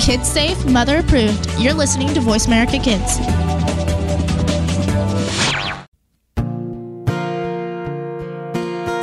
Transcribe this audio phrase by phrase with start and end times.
[0.00, 1.46] Kids safe, mother approved.
[1.58, 3.16] You're listening to Voice America Kids.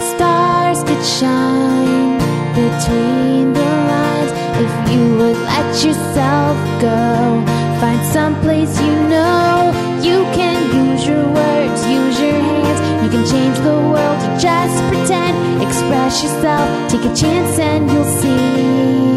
[0.09, 2.17] Stars could shine
[2.55, 7.45] between the lines if you would let yourself go.
[7.79, 9.71] Find someplace you know
[10.01, 10.57] you can
[10.89, 13.03] use your words, use your hands.
[13.03, 14.41] You can change the world.
[14.41, 19.16] Just pretend, express yourself, take a chance, and you'll see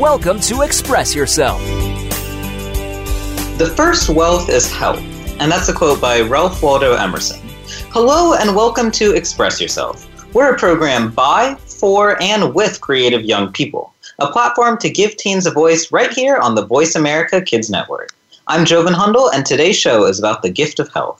[0.00, 1.60] Welcome to Express Yourself.
[3.58, 5.02] The first wealth is health,
[5.38, 7.38] and that's a quote by Ralph Waldo Emerson.
[7.90, 10.08] Hello, and welcome to Express Yourself.
[10.32, 15.44] We're a program by, for, and with creative young people, a platform to give teens
[15.44, 18.16] a voice right here on the Voice America Kids Network.
[18.46, 21.19] I'm Joven Hundal, and today's show is about the gift of health.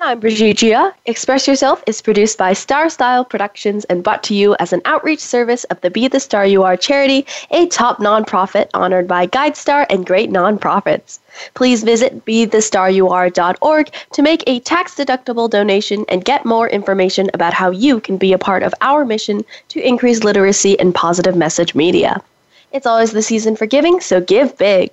[0.00, 0.92] And I'm Brigitte Jia.
[1.06, 5.18] Express Yourself is produced by Star Style Productions and brought to you as an outreach
[5.18, 9.86] service of the Be the Star You Are charity, a top nonprofit honored by GuideStar
[9.90, 11.18] and great nonprofits.
[11.54, 17.72] Please visit BeTheStarYouAre.org to make a tax deductible donation and get more information about how
[17.72, 22.22] you can be a part of our mission to increase literacy and positive message media.
[22.70, 24.92] It's always the season for giving, so give big.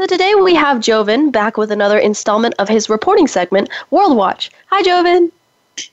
[0.00, 4.50] So today we have Joven back with another installment of his reporting segment, World Watch.
[4.68, 5.30] Hi, Joven.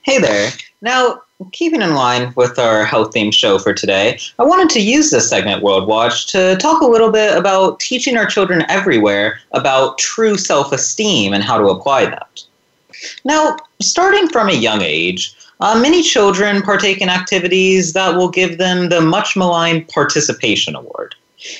[0.00, 0.50] Hey there.
[0.80, 1.20] Now,
[1.52, 5.28] keeping in line with our health theme show for today, I wanted to use this
[5.28, 10.38] segment, World Watch, to talk a little bit about teaching our children everywhere about true
[10.38, 12.42] self esteem and how to apply that.
[13.26, 18.56] Now, starting from a young age, uh, many children partake in activities that will give
[18.56, 21.14] them the much maligned participation award.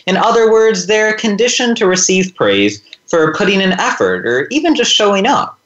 [0.06, 4.92] In other words, they're conditioned to receive praise for putting in effort or even just
[4.92, 5.58] showing up.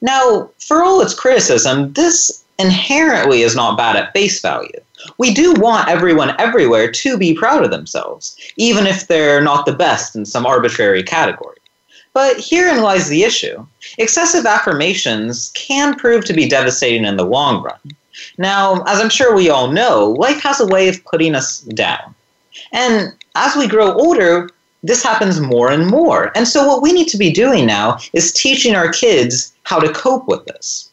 [0.00, 4.80] Now, for all its criticism, this inherently is not bad at face value.
[5.16, 9.72] We do want everyone everywhere to be proud of themselves, even if they're not the
[9.72, 11.56] best in some arbitrary category.
[12.12, 13.64] But herein lies the issue.
[13.98, 17.78] Excessive affirmations can prove to be devastating in the long run.
[18.36, 22.14] Now, as I'm sure we all know, life has a way of putting us down.
[22.72, 24.48] And as we grow older,
[24.82, 26.32] this happens more and more.
[26.34, 29.92] And so, what we need to be doing now is teaching our kids how to
[29.92, 30.90] cope with this.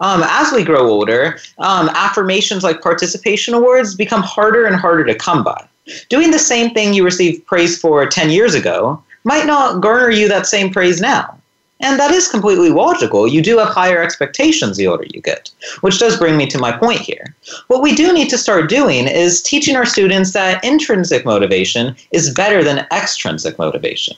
[0.00, 5.14] Um, as we grow older, um, affirmations like participation awards become harder and harder to
[5.14, 5.66] come by.
[6.08, 10.28] Doing the same thing you received praise for 10 years ago might not garner you
[10.28, 11.38] that same praise now.
[11.82, 13.26] And that is completely logical.
[13.26, 15.50] You do have higher expectations the older you get,
[15.80, 17.34] which does bring me to my point here.
[17.66, 22.32] What we do need to start doing is teaching our students that intrinsic motivation is
[22.32, 24.16] better than extrinsic motivation.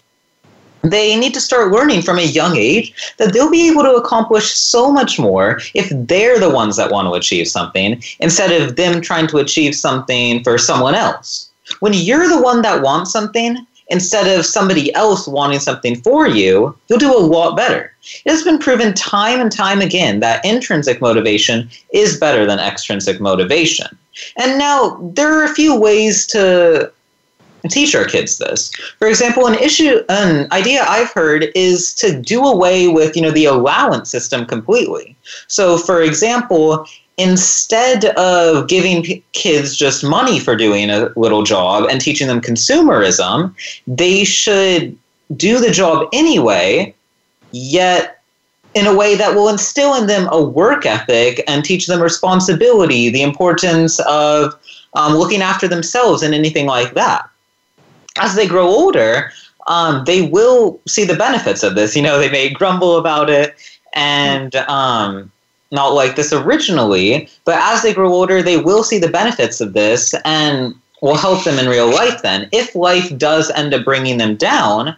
[0.82, 4.52] They need to start learning from a young age that they'll be able to accomplish
[4.52, 9.00] so much more if they're the ones that want to achieve something instead of them
[9.00, 11.48] trying to achieve something for someone else.
[11.80, 16.76] When you're the one that wants something, instead of somebody else wanting something for you,
[16.88, 17.92] you'll do a lot better.
[18.24, 23.20] It has been proven time and time again that intrinsic motivation is better than extrinsic
[23.20, 23.86] motivation.
[24.38, 26.90] And now there are a few ways to
[27.70, 28.70] teach our kids this.
[28.98, 33.30] For example, an issue an idea I've heard is to do away with, you know,
[33.30, 35.16] the allowance system completely.
[35.48, 36.86] So for example,
[37.16, 42.40] instead of giving p- kids just money for doing a little job and teaching them
[42.40, 43.54] consumerism,
[43.86, 44.96] they should
[45.36, 46.94] do the job anyway,
[47.52, 48.22] yet
[48.74, 53.08] in a way that will instill in them a work ethic and teach them responsibility,
[53.08, 54.54] the importance of
[54.94, 57.28] um, looking after themselves, and anything like that.
[58.18, 59.30] As they grow older,
[59.66, 61.96] um, they will see the benefits of this.
[61.96, 63.54] You know, they may grumble about it
[63.94, 65.30] and um,
[65.70, 69.72] not like this originally, but as they grow older, they will see the benefits of
[69.72, 72.48] this and will help them in real life then.
[72.52, 74.96] If life does end up bringing them down,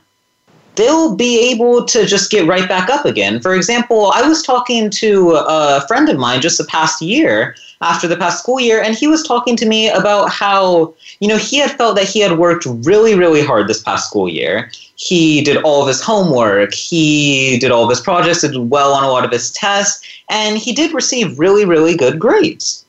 [0.76, 3.40] they'll be able to just get right back up again.
[3.40, 8.06] For example, I was talking to a friend of mine just the past year after
[8.06, 11.58] the past school year, and he was talking to me about how, you know, he
[11.58, 14.70] had felt that he had worked really, really hard this past school year.
[14.96, 19.04] He did all of his homework, he did all of his projects, did well on
[19.04, 22.84] a lot of his tests, and he did receive really, really good grades.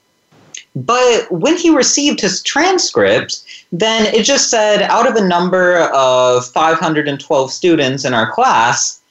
[0.76, 6.46] But when he received his transcript, then it just said out of a number of
[6.48, 9.02] 512 students in our class,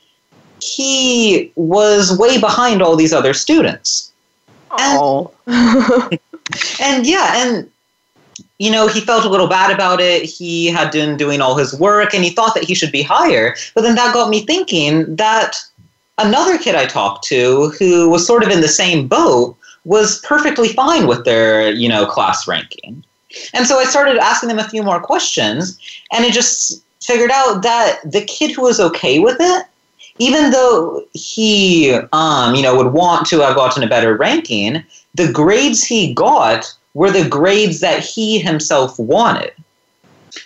[0.62, 4.12] he was way behind all these other students.
[4.72, 5.32] Oh.
[5.46, 6.18] And,
[6.80, 7.70] and yeah, and
[8.58, 10.22] you know, he felt a little bad about it.
[10.22, 13.54] He had been doing all his work and he thought that he should be higher.
[13.74, 15.56] But then that got me thinking that
[16.18, 20.68] another kid I talked to who was sort of in the same boat was perfectly
[20.68, 23.04] fine with their, you know, class ranking.
[23.54, 25.78] And so I started asking them a few more questions
[26.12, 29.66] and it just figured out that the kid who was okay with it,
[30.18, 34.82] even though he, um, you know, would want to have gotten a better ranking,
[35.14, 39.52] the grades he got were the grades that he himself wanted.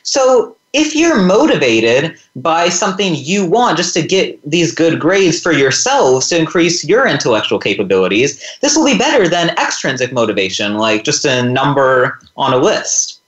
[0.03, 5.53] So if you're motivated by something you want just to get these good grades for
[5.53, 11.25] yourselves to increase your intellectual capabilities, this will be better than extrinsic motivation, like just
[11.25, 13.21] a number on a list.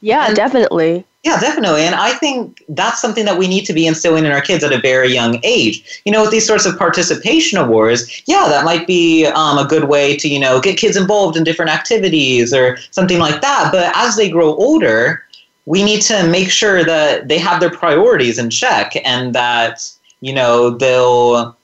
[0.00, 1.04] Yeah, And- definitely.
[1.24, 1.82] Yeah, definitely.
[1.82, 4.72] And I think that's something that we need to be instilling in our kids at
[4.72, 6.02] a very young age.
[6.04, 9.84] You know, with these sorts of participation awards, yeah, that might be um, a good
[9.84, 13.70] way to, you know, get kids involved in different activities or something like that.
[13.70, 15.24] But as they grow older,
[15.66, 19.88] we need to make sure that they have their priorities in check and that,
[20.20, 21.56] you know, they'll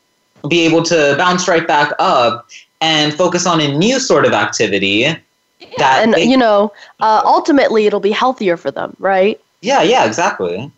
[0.48, 2.46] be able to bounce right back up
[2.80, 5.04] and focus on a new sort of activity
[5.78, 9.40] that and they- you know, uh, ultimately it'll be healthier for them, right?
[9.60, 10.70] yeah, yeah, exactly.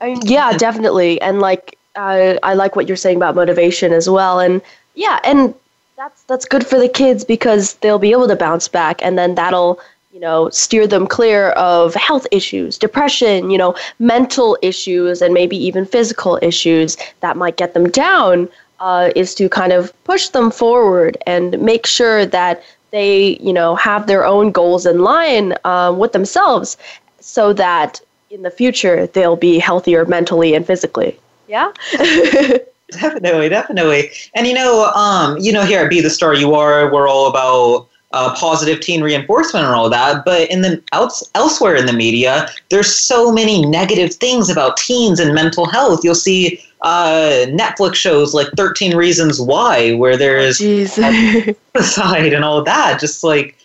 [0.00, 1.20] I mean, yeah, definitely.
[1.20, 4.40] And like, uh, I like what you're saying about motivation as well.
[4.40, 4.60] And
[4.94, 5.54] yeah, and
[5.96, 9.34] that's that's good for the kids because they'll be able to bounce back, and then
[9.36, 9.78] that'll
[10.20, 15.56] you know steer them clear of health issues, depression, you know, mental issues, and maybe
[15.56, 18.46] even physical issues that might get them down.
[18.80, 23.74] Uh, is to kind of push them forward and make sure that they you know
[23.76, 26.76] have their own goals in line uh, with themselves
[27.20, 28.00] so that
[28.30, 31.18] in the future they'll be healthier mentally and physically.
[31.48, 31.72] Yeah.
[32.90, 34.10] Definitely, definitely.
[34.34, 37.28] And you know, um, you know, here at Be the Star You Are, we're all
[37.28, 40.24] about uh, positive teen reinforcement and all that.
[40.24, 45.20] But in the else, elsewhere in the media, there's so many negative things about teens
[45.20, 46.04] and mental health.
[46.04, 51.54] You'll see uh, Netflix shows like 13 Reasons Why, where there's suicide
[52.32, 53.56] and all that, just like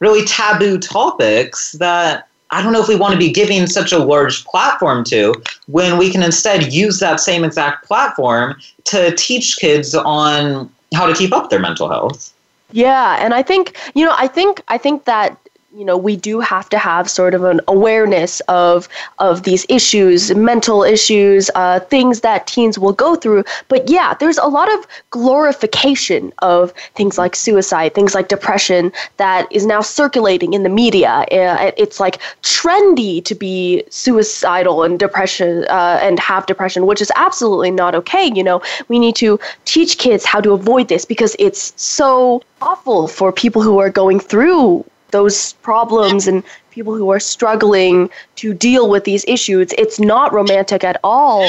[0.00, 3.98] really taboo topics that I don't know if we want to be giving such a
[3.98, 5.34] large platform to
[5.66, 11.14] when we can instead use that same exact platform to teach kids on how to
[11.14, 12.33] keep up their mental health.
[12.74, 15.38] Yeah, and I think you know, I think I think that
[15.74, 18.88] you know we do have to have sort of an awareness of
[19.18, 23.44] of these issues mental issues uh, things that teens will go through.
[23.68, 29.50] But yeah there's a lot of glorification of things like suicide things like depression that
[29.50, 31.26] is now circulating in the media.
[31.32, 37.10] Uh, it's like trendy to be suicidal and depression uh, and have depression which is
[37.16, 38.62] absolutely not okay you know.
[38.88, 43.60] We need to teach kids how to avoid this because it's so awful for people
[43.60, 44.84] who are going through
[45.14, 49.72] those problems and people who are struggling to deal with these issues.
[49.78, 51.48] It's not romantic at all.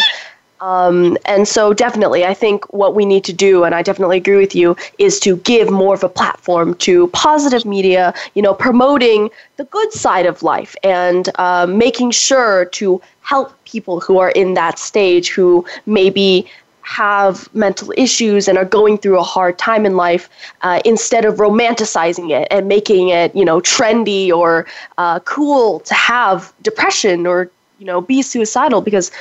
[0.62, 4.38] Um, and so, definitely, I think what we need to do, and I definitely agree
[4.38, 9.30] with you, is to give more of a platform to positive media, you know, promoting
[9.58, 14.54] the good side of life and uh, making sure to help people who are in
[14.54, 16.48] that stage who maybe
[16.85, 20.30] have mental issues and are going through a hard time in life
[20.61, 24.68] uh, instead of romanticizing it and making it you know trendy or
[24.99, 27.49] uh, cool to have depression or
[27.80, 29.11] you know be suicidal because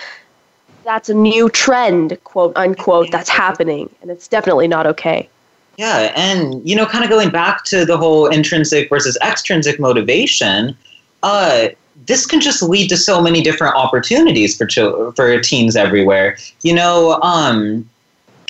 [0.84, 5.28] that's a new trend quote unquote that's happening and it's definitely not okay.
[5.76, 10.76] Yeah, and you know, kind of going back to the whole intrinsic versus extrinsic motivation,
[11.24, 11.68] uh,
[12.06, 16.36] this can just lead to so many different opportunities for chil- for teens everywhere.
[16.62, 17.88] You know, um,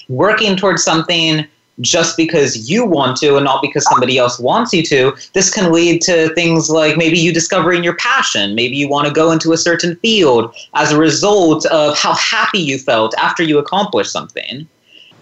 [0.09, 1.47] working towards something
[1.81, 5.73] just because you want to and not because somebody else wants you to, this can
[5.73, 8.55] lead to things like maybe you discovering your passion.
[8.55, 12.61] Maybe you want to go into a certain field as a result of how happy
[12.61, 14.69] you felt after you accomplished something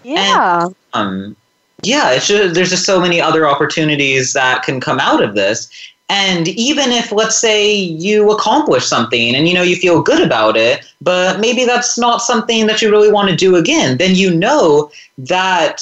[0.03, 1.35] yeah um,
[1.83, 5.69] yeah, it's just, there's just so many other opportunities that can come out of this.
[6.09, 10.57] And even if, let's say, you accomplish something and you know you feel good about
[10.57, 14.33] it, but maybe that's not something that you really want to do again, then you
[14.33, 15.81] know that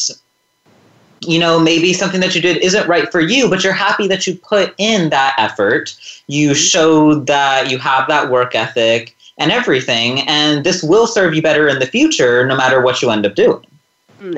[1.22, 4.28] you know maybe something that you did isn't right for you, but you're happy that
[4.28, 5.96] you put in that effort.
[6.28, 6.56] You mm-hmm.
[6.56, 11.68] showed that you have that work ethic and everything, and this will serve you better
[11.68, 13.66] in the future, no matter what you end up doing.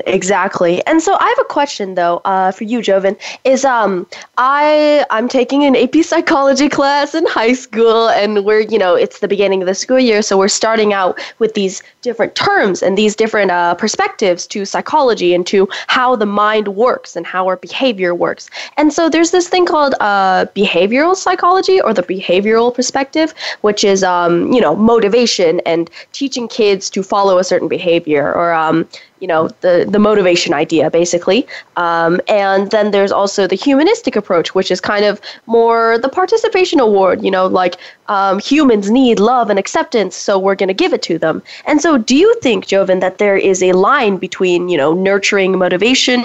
[0.06, 0.82] Exactly.
[0.86, 3.18] And so I have a question though uh, for you, Joven.
[3.44, 4.06] Is um
[4.38, 9.18] I I'm taking an AP psychology class in high school, and we're you know it's
[9.18, 12.96] the beginning of the school year, so we're starting out with these different terms and
[12.96, 17.56] these different uh, perspectives to psychology and to how the mind works and how our
[17.58, 18.48] behavior works.
[18.78, 24.02] And so there's this thing called uh, behavioral psychology or the behavioral perspective, which is
[24.02, 28.88] um you know motivation and teaching kids to follow a certain behavior or um
[29.24, 31.46] you know the the motivation idea basically.
[31.76, 36.78] Um, and then there's also the humanistic approach which is kind of more the participation
[36.78, 37.74] award you know like
[38.16, 41.42] um, humans need love and acceptance so we're going to give it to them.
[41.64, 45.56] And so do you think joven that there is a line between you know nurturing
[45.64, 46.18] motivation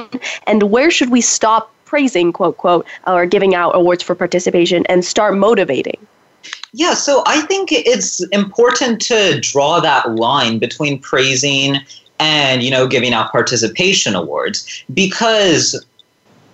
[0.46, 5.06] and where should we stop praising quote quote or giving out awards for participation and
[5.06, 6.00] start motivating?
[6.74, 11.78] Yeah, so I think it's important to draw that line between praising
[12.20, 14.84] and you know giving out participation awards.
[14.94, 15.86] Because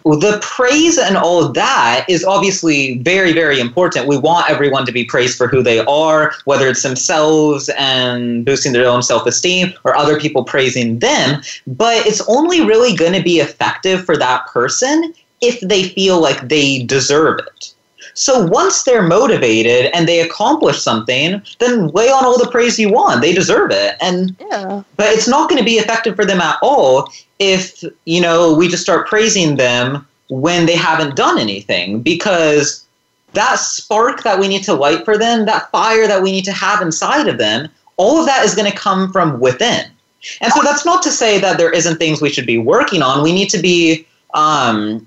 [0.03, 4.07] the praise and all that is obviously very very important.
[4.07, 8.73] We want everyone to be praised for who they are whether it's themselves and boosting
[8.73, 11.41] their own self-esteem or other people praising them.
[11.65, 16.47] But it's only really going to be effective for that person if they feel like
[16.47, 17.74] they deserve it
[18.15, 22.89] so once they're motivated and they accomplish something, then lay on all the praise you
[22.89, 23.21] want.
[23.21, 23.95] They deserve it.
[24.01, 24.83] And yeah.
[24.95, 28.69] but it's not going to be effective for them at all if, you know, we
[28.69, 32.85] just start praising them when they haven't done anything because
[33.33, 36.53] that spark that we need to light for them, that fire that we need to
[36.53, 39.91] have inside of them, all of that is going to come from within.
[40.39, 43.21] And so that's not to say that there isn't things we should be working on.
[43.21, 45.05] We need to be um,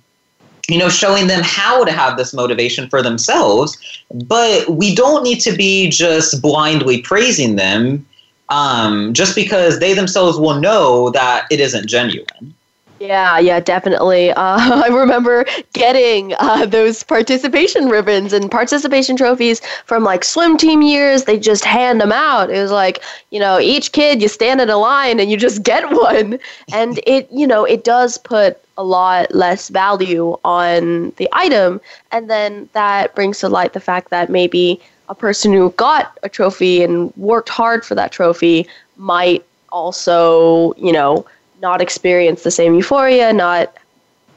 [0.69, 3.77] you know, showing them how to have this motivation for themselves.
[4.13, 8.07] But we don't need to be just blindly praising them
[8.51, 12.55] um, just because they themselves will know that it isn't genuine.
[13.00, 14.33] Yeah, yeah, definitely.
[14.38, 20.81] Uh, I remember getting uh, those participation ribbons and participation trophies from like swim team
[20.83, 21.25] years.
[21.25, 22.50] They just hand them out.
[22.50, 25.62] It was like, you know, each kid, you stand in a line and you just
[25.64, 26.38] get one.
[26.73, 31.81] And it, you know, it does put a lot less value on the item.
[32.12, 36.28] And then that brings to light the fact that maybe a person who got a
[36.28, 41.26] trophy and worked hard for that trophy might also, you know,
[41.61, 43.75] not experience the same euphoria, not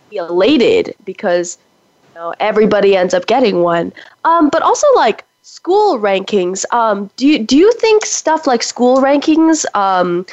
[0.10, 1.58] be elated because
[2.10, 3.94] you know everybody ends up getting one.
[4.26, 6.66] Um, but also like school rankings.
[6.74, 10.26] Um, do you, do you think stuff like school rankings um,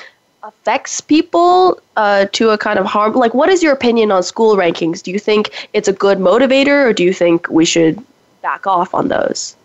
[0.43, 3.15] affects people uh, to a kind of harm?
[3.15, 5.03] Like, what is your opinion on school rankings?
[5.03, 8.03] Do you think it's a good motivator, or do you think we should
[8.43, 9.57] back off on those?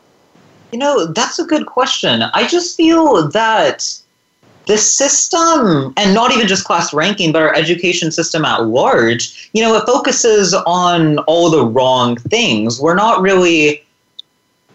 [0.71, 2.23] You know, that's a good question.
[2.23, 4.02] I just feel that
[4.65, 9.61] the system, and not even just class ranking, but our education system at large, you
[9.61, 12.79] know, it focuses on all the wrong things.
[12.79, 13.83] We're not really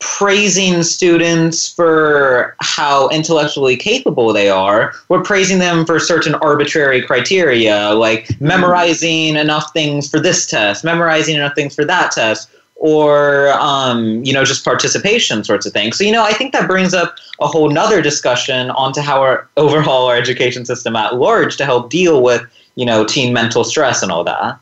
[0.01, 4.93] praising students for how intellectually capable they are.
[5.09, 8.47] We're praising them for certain arbitrary criteria, like hmm.
[8.47, 14.33] memorizing enough things for this test, memorizing enough things for that test, or um, you
[14.33, 15.99] know just participation sorts of things.
[15.99, 19.49] So you know i think that brings up a whole nother discussion onto how our
[19.57, 22.43] overhaul our education system at large to help deal with
[22.77, 24.59] you know teen mental stress and all that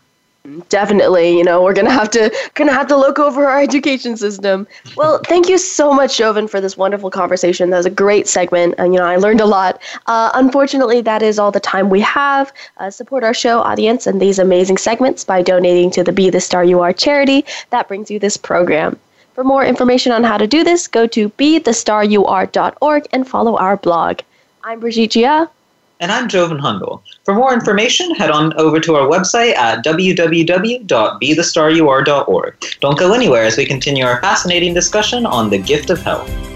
[0.69, 4.67] Definitely, you know, we're gonna have to gonna have to look over our education system.
[4.97, 7.71] Well, thank you so much, Joven, for this wonderful conversation.
[7.71, 9.81] That was a great segment, and you know, I learned a lot.
[10.07, 12.53] Uh, unfortunately, that is all the time we have.
[12.77, 16.41] Uh, support our show audience and these amazing segments by donating to the Be the
[16.41, 18.99] Star You Are charity that brings you this program.
[19.35, 24.21] For more information on how to do this, go to bethestaryouare.org and follow our blog.
[24.65, 25.49] I'm Brigitte Jia.
[25.99, 27.01] And I'm Joven Hundal.
[27.25, 32.65] For more information, head on over to our website at www.bethestarur.org.
[32.81, 36.56] Don't go anywhere as we continue our fascinating discussion on the gift of health.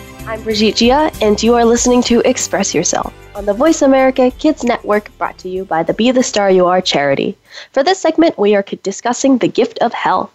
[0.31, 4.63] I'm Brigitte Jia, and you are listening to Express Yourself on the Voice America Kids
[4.63, 7.35] Network, brought to you by the Be the Star You Are charity.
[7.73, 10.31] For this segment, we are discussing the gift of health.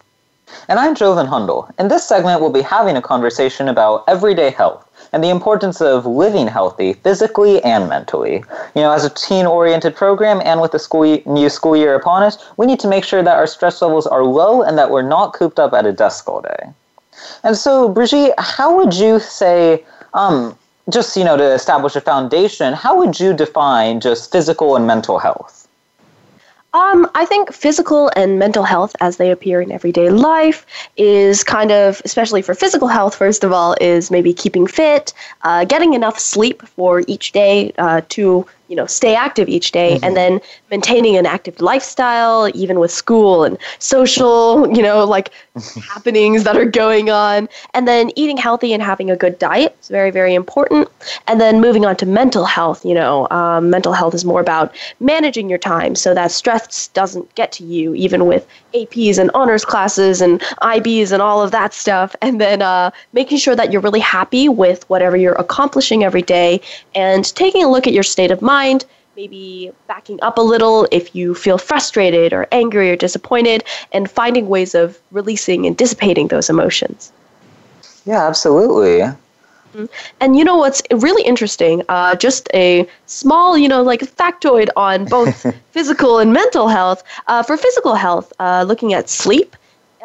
[0.68, 1.72] And I'm Joven Hundal.
[1.78, 6.04] In this segment, we'll be having a conversation about everyday health and the importance of
[6.04, 8.44] living healthy physically and mentally.
[8.74, 12.22] You know, as a teen oriented program and with the school, new school year upon
[12.22, 15.00] us, we need to make sure that our stress levels are low and that we're
[15.00, 16.70] not cooped up at a desk all day.
[17.42, 20.56] And so, Brigitte, how would you say, um,
[20.88, 25.18] just you know, to establish a foundation, how would you define just physical and mental
[25.18, 25.66] health?
[26.76, 30.66] Um, I think physical and mental health, as they appear in everyday life,
[30.98, 35.64] is kind of, especially for physical health, first of all, is maybe keeping fit, uh,
[35.64, 40.04] getting enough sleep for each day uh, to you know stay active each day mm-hmm.
[40.04, 45.30] and then maintaining an active lifestyle even with school and social you know like
[45.88, 47.48] happenings that are going on.
[47.74, 50.88] And then eating healthy and having a good diet is very very important.
[51.26, 54.74] And then moving on to mental health you know um, mental health is more about
[55.00, 59.64] managing your time so that stress doesn't get to you even with aps and honors
[59.64, 62.14] classes and ibs and all of that stuff.
[62.20, 66.60] And then uh, making sure that you're really happy with whatever you're accomplishing every day
[66.94, 68.80] and taking a look at your state of mind mind,
[69.16, 74.46] maybe backing up a little if you feel frustrated or angry or disappointed, and finding
[74.48, 77.12] ways of releasing and dissipating those emotions.
[78.04, 78.98] Yeah, absolutely.
[79.76, 79.86] Mm-hmm.
[80.20, 81.82] And you know what's really interesting?
[81.88, 85.34] Uh, just a small, you know, like factoid on both
[85.72, 87.02] physical and mental health.
[87.26, 89.56] Uh, for physical health, uh, looking at sleep,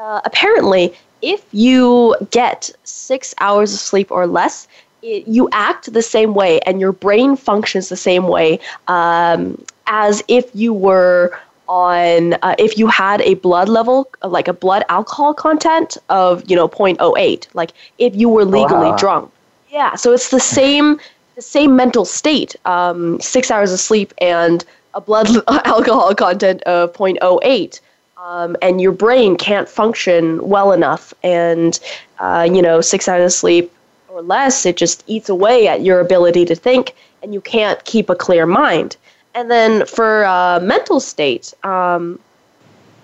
[0.01, 4.67] uh, apparently, if you get six hours of sleep or less,
[5.01, 10.23] it, you act the same way and your brain functions the same way um, as
[10.27, 11.37] if you were
[11.67, 16.55] on uh, if you had a blood level like a blood alcohol content of you
[16.55, 18.97] know 0.08 like if you were legally wow.
[18.97, 19.31] drunk
[19.69, 20.99] yeah so it's the same
[21.35, 25.27] the same mental state um, six hours of sleep and a blood
[25.65, 27.79] alcohol content of 0.08
[28.17, 31.79] um, and your brain can't function well enough and
[32.19, 33.71] uh, you know six hours of sleep
[34.11, 38.09] or less, it just eats away at your ability to think, and you can't keep
[38.09, 38.97] a clear mind.
[39.33, 42.19] And then for uh, mental state, um,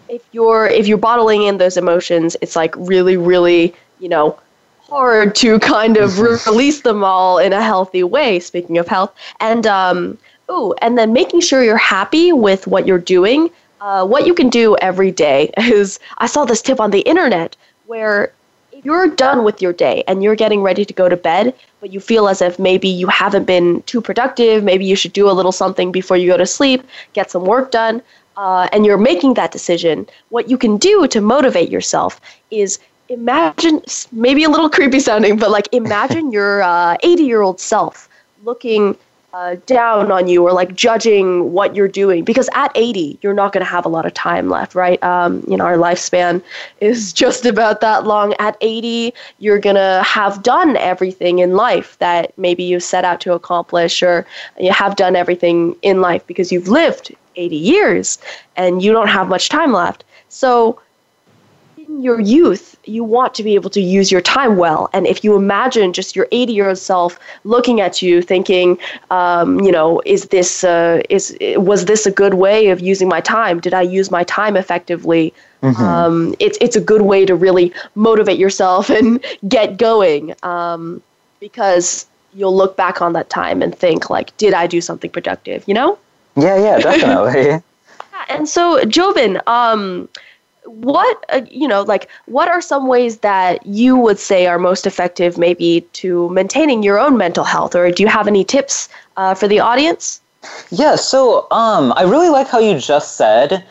[0.09, 4.37] if you're if you're bottling in those emotions, it's like really, really, you know,
[4.81, 8.39] hard to kind of release them all in a healthy way.
[8.39, 10.17] Speaking of health, and um,
[10.49, 13.49] oh, and then making sure you're happy with what you're doing.
[13.79, 17.55] Uh, what you can do every day is I saw this tip on the internet
[17.85, 18.33] where
[18.83, 21.99] you're done with your day and you're getting ready to go to bed, but you
[21.99, 25.51] feel as if maybe you haven't been too productive, maybe you should do a little
[25.51, 28.01] something before you go to sleep, get some work done,
[28.37, 33.81] uh, and you're making that decision, what you can do to motivate yourself is imagine,
[34.11, 38.07] maybe a little creepy sounding, but like imagine your 80 uh, year old self
[38.43, 38.95] looking
[39.37, 42.23] uh, down on you or like judging what you're doing.
[42.23, 45.01] Because at 80 you're not going to have a lot of time left right?
[45.03, 46.41] Um, you know our lifespan
[46.81, 48.33] is just about that long.
[48.39, 53.21] At 80 you're going to have done everything in life that maybe you set out
[53.21, 54.25] to accomplish or
[54.59, 58.17] you have done everything in life because you've lived 80 years
[58.55, 60.03] and you don't have much time left.
[60.29, 60.81] So
[61.87, 64.89] in your youth, you want to be able to use your time well.
[64.93, 68.77] And if you imagine just your 80 year old self looking at you, thinking,
[69.11, 73.21] um, you know, is this uh, is was this a good way of using my
[73.21, 73.59] time?
[73.59, 75.33] Did I use my time effectively?
[75.63, 75.83] Mm-hmm.
[75.83, 81.01] Um, it's it's a good way to really motivate yourself and get going um,
[81.39, 85.63] because you'll look back on that time and think like, did I do something productive?
[85.67, 85.97] You know?
[86.35, 87.63] Yeah, yeah, definitely.
[88.29, 90.07] and so, Joven, um,
[90.67, 94.85] what uh, you know like what are some ways that you would say are most
[94.87, 97.75] effective maybe to maintaining your own mental health?
[97.75, 100.21] Or do you have any tips uh, for the audience?
[100.69, 103.65] Yeah so um, i really like how you just said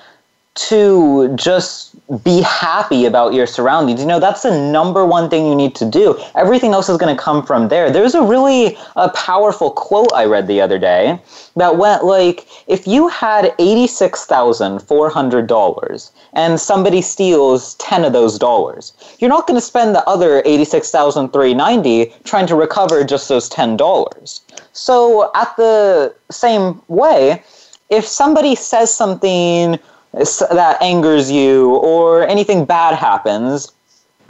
[0.56, 4.00] to just be happy about your surroundings.
[4.00, 6.16] You know, that's the number one thing you need to do.
[6.36, 7.90] Everything else is going to come from there.
[7.90, 11.18] There's a really a powerful quote I read the other day
[11.56, 19.30] that went like, if you had $86,400 and somebody steals 10 of those dollars, you're
[19.30, 24.40] not going to spend the other 86,390 trying to recover just those $10.
[24.72, 27.42] So at the same way,
[27.90, 29.80] if somebody says something
[30.16, 33.70] that angers you or anything bad happens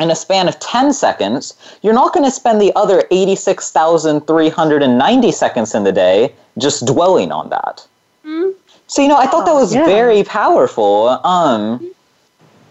[0.01, 5.75] in a span of 10 seconds, you're not going to spend the other 86,390 seconds
[5.75, 7.87] in the day just dwelling on that.
[8.25, 8.51] Mm-hmm.
[8.89, 9.85] So, you know, I thought that was yeah.
[9.87, 11.09] very powerful.
[11.25, 11.93] Um,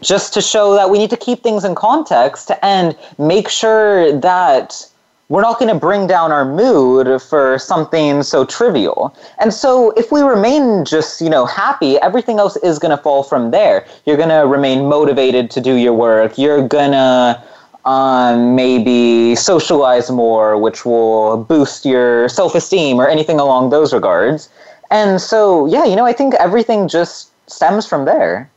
[0.01, 4.87] just to show that we need to keep things in context and make sure that
[5.29, 9.15] we're not going to bring down our mood for something so trivial.
[9.39, 13.23] And so if we remain just, you know, happy, everything else is going to fall
[13.23, 13.87] from there.
[14.05, 16.37] You're going to remain motivated to do your work.
[16.37, 17.43] You're going to
[17.85, 24.49] um, maybe socialize more, which will boost your self-esteem or anything along those regards.
[24.91, 28.49] And so, yeah, you know, I think everything just stems from there.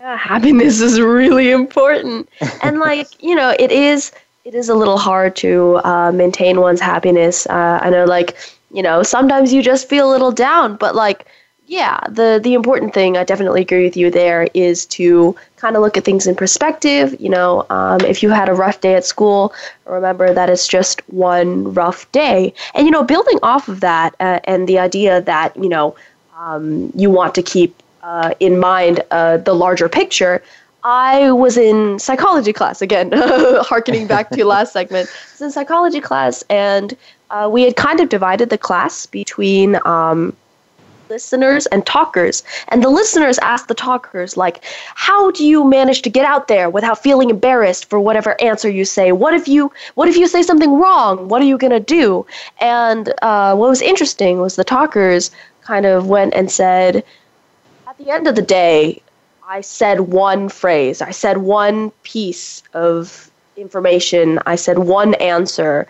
[0.00, 2.28] Yeah, happiness is really important.
[2.62, 4.10] and like, you know, it is
[4.44, 7.46] it is a little hard to uh, maintain one's happiness.
[7.46, 8.36] Uh, I know, like
[8.72, 11.26] you know, sometimes you just feel a little down, but like,
[11.66, 15.82] yeah, the the important thing, I definitely agree with you there, is to kind of
[15.82, 17.14] look at things in perspective.
[17.20, 19.52] You know, um, if you had a rough day at school,
[19.86, 24.40] remember that it's just one rough day, and you know, building off of that uh,
[24.44, 25.94] and the idea that you know
[26.36, 30.42] um, you want to keep uh, in mind uh, the larger picture.
[30.84, 35.08] I was in psychology class again, harkening back to last segment.
[35.08, 36.96] I was in psychology class, and
[37.30, 40.36] uh, we had kind of divided the class between um,
[41.08, 42.42] listeners and talkers.
[42.68, 44.64] And the listeners asked the talkers, like,
[44.96, 48.84] "How do you manage to get out there without feeling embarrassed for whatever answer you
[48.84, 49.12] say?
[49.12, 51.28] What if you What if you say something wrong?
[51.28, 52.26] What are you gonna do?"
[52.60, 55.30] And uh, what was interesting was the talkers
[55.62, 57.04] kind of went and said,
[57.86, 59.00] "At the end of the day."
[59.48, 65.86] I said one phrase, I said one piece of information, I said one answer.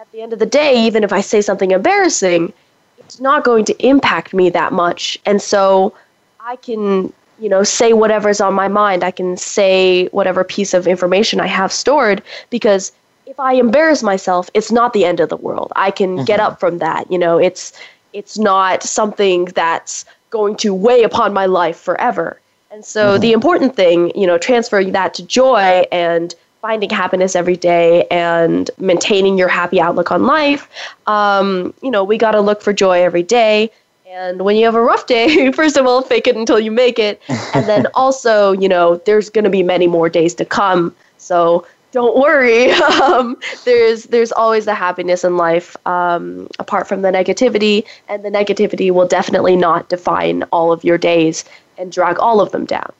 [0.00, 2.52] At the end of the day, even if I say something embarrassing,
[2.98, 5.18] it's not going to impact me that much.
[5.24, 5.94] And so
[6.40, 9.04] I can, you know, say whatever's on my mind.
[9.04, 12.92] I can say whatever piece of information I have stored because
[13.26, 15.72] if I embarrass myself, it's not the end of the world.
[15.76, 16.24] I can mm-hmm.
[16.24, 17.10] get up from that.
[17.10, 17.72] You know, it's
[18.12, 22.39] it's not something that's going to weigh upon my life forever.
[22.70, 23.20] And so mm-hmm.
[23.20, 28.70] the important thing, you know, transferring that to joy and finding happiness every day and
[28.78, 30.68] maintaining your happy outlook on life,
[31.06, 33.70] um, you know, we got to look for joy every day.
[34.06, 36.98] And when you have a rough day, first of all, fake it until you make
[36.98, 37.20] it.
[37.54, 40.94] And then also, you know, there's going to be many more days to come.
[41.18, 42.70] So don't worry.
[43.00, 48.28] Um, there's there's always the happiness in life, um, apart from the negativity, and the
[48.28, 51.44] negativity will definitely not define all of your days
[51.80, 52.92] and drag all of them down.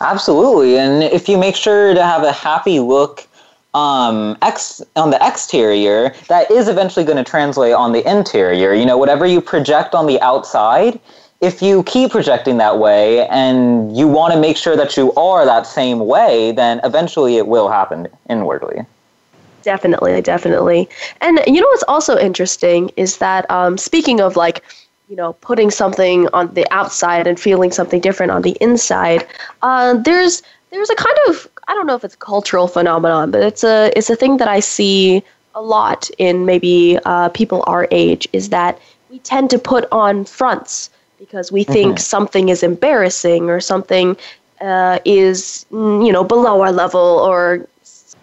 [0.00, 3.26] Absolutely, and if you make sure to have a happy look
[3.74, 8.74] um, ex- on the exterior, that is eventually going to translate on the interior.
[8.74, 10.98] You know, whatever you project on the outside,
[11.40, 15.44] if you keep projecting that way and you want to make sure that you are
[15.44, 18.84] that same way, then eventually it will happen inwardly.
[19.62, 20.88] Definitely, definitely.
[21.20, 24.62] And you know what's also interesting is that um, speaking of like
[25.08, 29.26] you know, putting something on the outside and feeling something different on the inside.
[29.62, 33.42] Uh, there's there's a kind of I don't know if it's a cultural phenomenon, but
[33.42, 35.22] it's a it's a thing that I see
[35.54, 38.78] a lot in maybe uh, people our age is that
[39.10, 41.98] we tend to put on fronts because we think mm-hmm.
[41.98, 44.16] something is embarrassing or something
[44.60, 47.66] uh, is mm, you know below our level or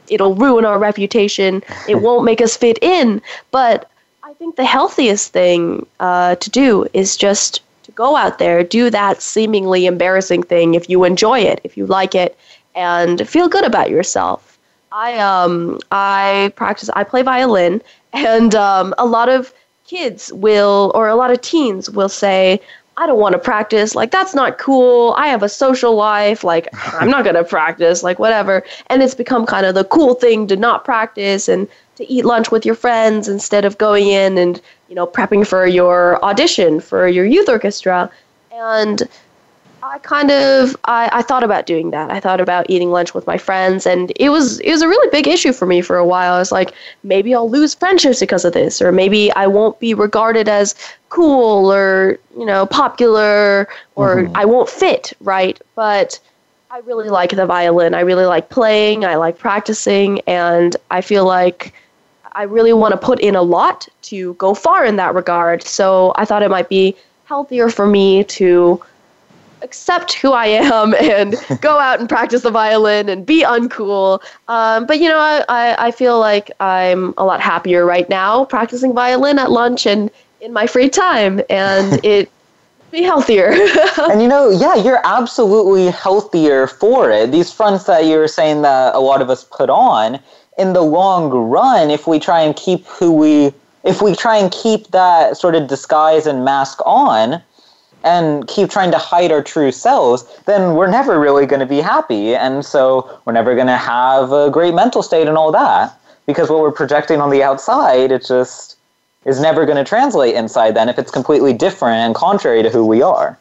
[0.09, 1.63] it'll ruin our reputation.
[1.87, 3.21] It won't make us fit in.
[3.51, 3.89] But
[4.43, 9.21] think the healthiest thing uh, to do is just to go out there, do that
[9.21, 12.37] seemingly embarrassing thing if you enjoy it, if you like it,
[12.75, 14.57] and feel good about yourself.
[14.91, 16.89] I um I practice.
[16.93, 19.53] I play violin, and um, a lot of
[19.87, 22.59] kids will, or a lot of teens will say,
[22.97, 23.95] I don't want to practice.
[23.95, 25.13] Like, that's not cool.
[25.17, 26.43] I have a social life.
[26.43, 26.67] Like,
[26.99, 28.03] I'm not going to practice.
[28.03, 28.63] Like, whatever.
[28.87, 31.47] And it's become kind of the cool thing to not practice.
[31.47, 35.45] And to eat lunch with your friends instead of going in and you know prepping
[35.45, 38.09] for your audition for your youth orchestra
[38.51, 39.07] and
[39.85, 42.09] I kind of I, I thought about doing that.
[42.09, 45.09] I thought about eating lunch with my friends and it was it was a really
[45.11, 46.35] big issue for me for a while.
[46.35, 49.93] I was like, maybe I'll lose friendships because of this, or maybe I won't be
[49.93, 50.73] regarded as
[51.09, 54.31] cool or, you know, popular or Mhm.
[54.35, 55.59] I won't fit, right?
[55.75, 56.17] But
[56.71, 57.93] I really like the violin.
[57.93, 61.73] I really like playing, I like practicing, and I feel like
[62.35, 65.63] I really want to put in a lot to go far in that regard.
[65.63, 68.81] So I thought it might be healthier for me to
[69.61, 74.21] accept who I am and go out and practice the violin and be uncool.
[74.47, 78.45] Um, but you know, I, I, I feel like I'm a lot happier right now
[78.45, 82.29] practicing violin at lunch and in my free time, and it
[82.91, 83.51] be healthier.
[84.09, 87.31] and you know, yeah, you're absolutely healthier for it.
[87.31, 90.19] These fronts that you were saying that a lot of us put on,
[90.57, 94.51] in the long run, if we try and keep who we, if we try and
[94.51, 97.41] keep that sort of disguise and mask on,
[98.03, 101.79] and keep trying to hide our true selves, then we're never really going to be
[101.79, 102.35] happy.
[102.35, 105.97] And so we're never going to have a great mental state and all that.
[106.25, 108.77] Because what we're projecting on the outside, it just
[109.25, 112.85] is never going to translate inside then if it's completely different and contrary to who
[112.85, 113.37] we are.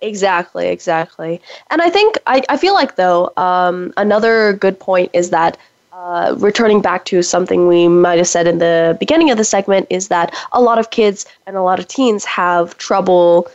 [0.00, 1.40] Exactly, exactly.
[1.70, 5.56] And I think, I, I feel like, though, um, another good point is that
[5.92, 9.86] uh, returning back to something we might have said in the beginning of the segment
[9.90, 13.50] is that a lot of kids and a lot of teens have trouble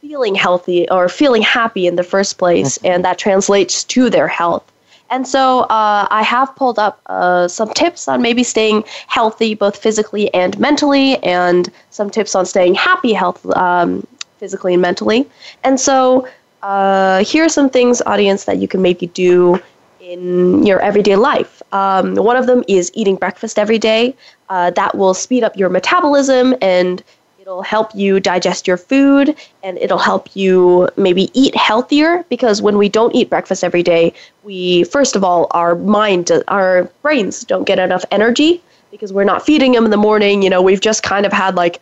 [0.00, 4.64] feeling healthy or feeling happy in the first place, and that translates to their health.
[5.10, 9.76] And so uh, I have pulled up uh, some tips on maybe staying healthy, both
[9.76, 14.04] physically and mentally, and some tips on staying happy, health, um,
[14.38, 15.28] physically and mentally.
[15.62, 16.26] And so
[16.62, 19.60] uh, here are some things, audience, that you can maybe do
[20.06, 21.62] in your everyday life.
[21.72, 24.14] Um, one of them is eating breakfast every day.
[24.48, 27.02] Uh, that will speed up your metabolism and
[27.40, 32.78] it'll help you digest your food and it'll help you maybe eat healthier because when
[32.78, 34.12] we don't eat breakfast every day,
[34.44, 39.44] we, first of all, our mind, our brains don't get enough energy because we're not
[39.44, 40.40] feeding them in the morning.
[40.40, 41.80] You know, we've just kind of had like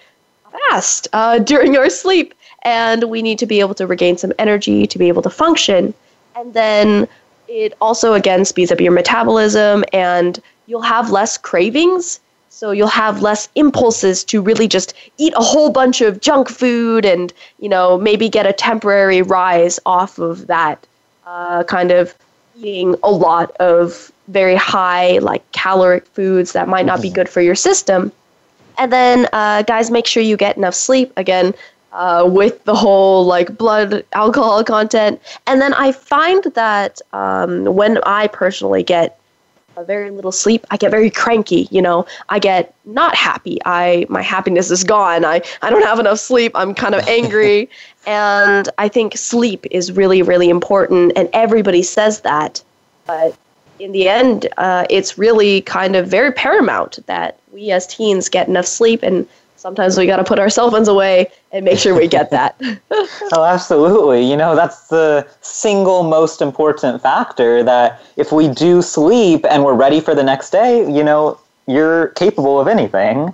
[0.70, 2.32] fast uh, during our sleep
[2.62, 5.92] and we need to be able to regain some energy to be able to function.
[6.36, 7.06] And then
[7.54, 12.18] it also again speeds up your metabolism and you'll have less cravings.
[12.48, 17.04] So you'll have less impulses to really just eat a whole bunch of junk food
[17.04, 20.84] and you know maybe get a temporary rise off of that
[21.26, 22.14] uh, kind of
[22.56, 27.40] eating a lot of very high like caloric foods that might not be good for
[27.40, 28.10] your system.
[28.78, 31.12] And then uh, guys make sure you get enough sleep.
[31.16, 31.54] Again
[31.94, 35.20] uh, with the whole like blood alcohol content.
[35.46, 39.18] And then I find that um, when I personally get
[39.86, 41.66] very little sleep, I get very cranky.
[41.70, 43.58] You know, I get not happy.
[43.64, 45.24] I my happiness is gone.
[45.24, 46.52] I I don't have enough sleep.
[46.54, 47.68] I'm kind of angry,
[48.06, 51.12] and I think sleep is really really important.
[51.16, 52.62] And everybody says that,
[53.06, 53.36] but
[53.80, 58.46] in the end, uh, it's really kind of very paramount that we as teens get
[58.46, 59.26] enough sleep and
[59.64, 62.54] sometimes we got to put our cell phones away and make sure we get that.
[63.32, 64.22] oh, absolutely.
[64.22, 69.72] You know, that's the single most important factor that if we do sleep and we're
[69.72, 73.32] ready for the next day, you know, you're capable of anything.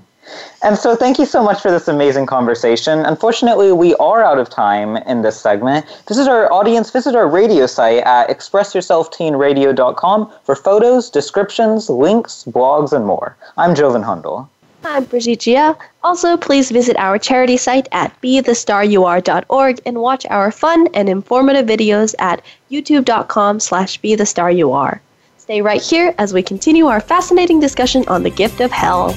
[0.63, 3.01] And so, thank you so much for this amazing conversation.
[3.01, 5.85] Unfortunately, we are out of time in this segment.
[6.07, 13.05] Visit our audience, visit our radio site at expressyourselfteenradio.com for photos, descriptions, links, blogs, and
[13.05, 13.37] more.
[13.57, 14.49] I'm Joven Hundal.
[14.85, 15.77] I'm Brigitte Jia.
[16.03, 22.15] Also, please visit our charity site at bethestarur.org and watch our fun and informative videos
[22.19, 25.01] at youtube.com slash bethestarur.
[25.37, 29.13] Stay right here as we continue our fascinating discussion on the gift of hell.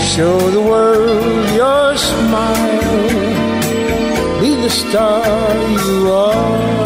[0.00, 2.80] Show the world your smile.
[4.40, 5.54] Be the star
[5.86, 6.81] you are.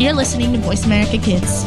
[0.00, 1.66] You're listening to Voice America Kids.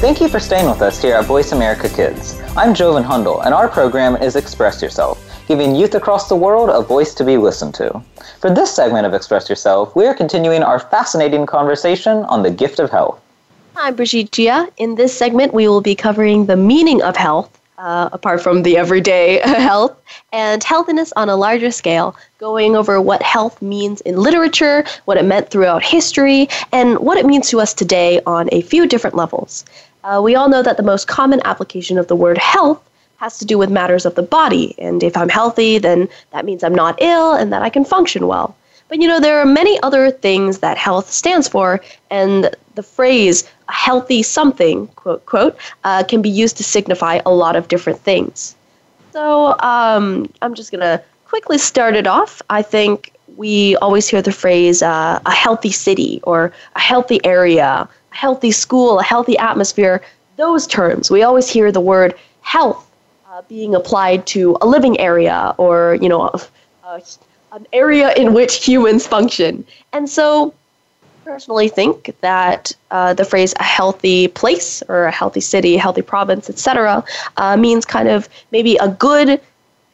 [0.00, 2.40] Thank you for staying with us here at Voice America Kids.
[2.56, 6.80] I'm Joven Hundal, and our program is Express Yourself, giving youth across the world a
[6.80, 8.02] voice to be listened to.
[8.38, 12.78] For this segment of Express Yourself, we are continuing our fascinating conversation on the gift
[12.78, 13.20] of health.
[13.76, 14.70] I'm Brigitte Jia.
[14.78, 18.78] In this segment, we will be covering the meaning of health, uh, apart from the
[18.78, 19.94] everyday health,
[20.32, 25.26] and healthiness on a larger scale, going over what health means in literature, what it
[25.26, 29.66] meant throughout history, and what it means to us today on a few different levels.
[30.04, 32.82] Uh, we all know that the most common application of the word health
[33.16, 34.74] has to do with matters of the body.
[34.78, 38.26] And if I'm healthy, then that means I'm not ill and that I can function
[38.26, 38.56] well.
[38.88, 43.48] But you know, there are many other things that health stands for, and the phrase
[43.68, 48.56] healthy something, quote, quote, uh, can be used to signify a lot of different things.
[49.12, 52.42] So um, I'm just going to quickly start it off.
[52.50, 57.88] I think we always hear the phrase uh, a healthy city or a healthy area,
[58.10, 60.02] healthy school, a healthy atmosphere.
[60.36, 62.90] Those terms, we always hear the word health
[63.28, 66.40] uh, being applied to a living area or, you know, a,
[66.84, 67.02] a,
[67.52, 69.64] an area in which humans function.
[69.92, 70.54] And so
[71.22, 76.02] I personally think that uh, the phrase a healthy place or a healthy city, healthy
[76.02, 77.04] province, etc.,
[77.36, 79.40] uh, means kind of maybe a good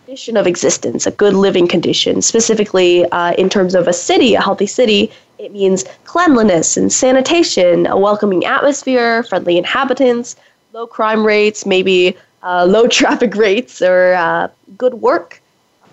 [0.06, 2.22] condition of existence, a good living condition.
[2.22, 7.86] Specifically, uh, in terms of a city, a healthy city, it means cleanliness and sanitation,
[7.86, 10.36] a welcoming atmosphere, friendly inhabitants,
[10.72, 15.40] low crime rates, maybe uh, low traffic rates, or uh, good work.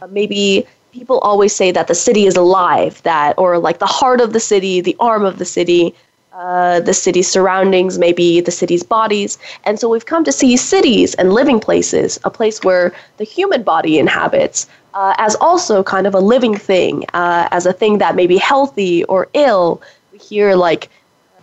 [0.02, 4.22] Uh, maybe people always say that the city is alive, that or like the heart
[4.22, 5.94] of the city, the arm of the city,
[6.34, 9.38] uh, the city's surroundings, maybe the city's bodies.
[9.66, 13.64] And so we've come to see cities and living places, a place where the human
[13.64, 18.16] body inhabits, uh, as also kind of a living thing, uh, as a thing that
[18.16, 19.82] may be healthy or ill.
[20.12, 20.90] We hear like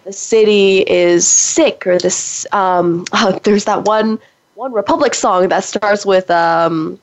[0.04, 2.46] the city is sick, or this.
[2.52, 3.04] Um,
[3.42, 4.18] there's that one
[4.56, 6.30] OneRepublic song that starts with.
[6.30, 6.98] Um,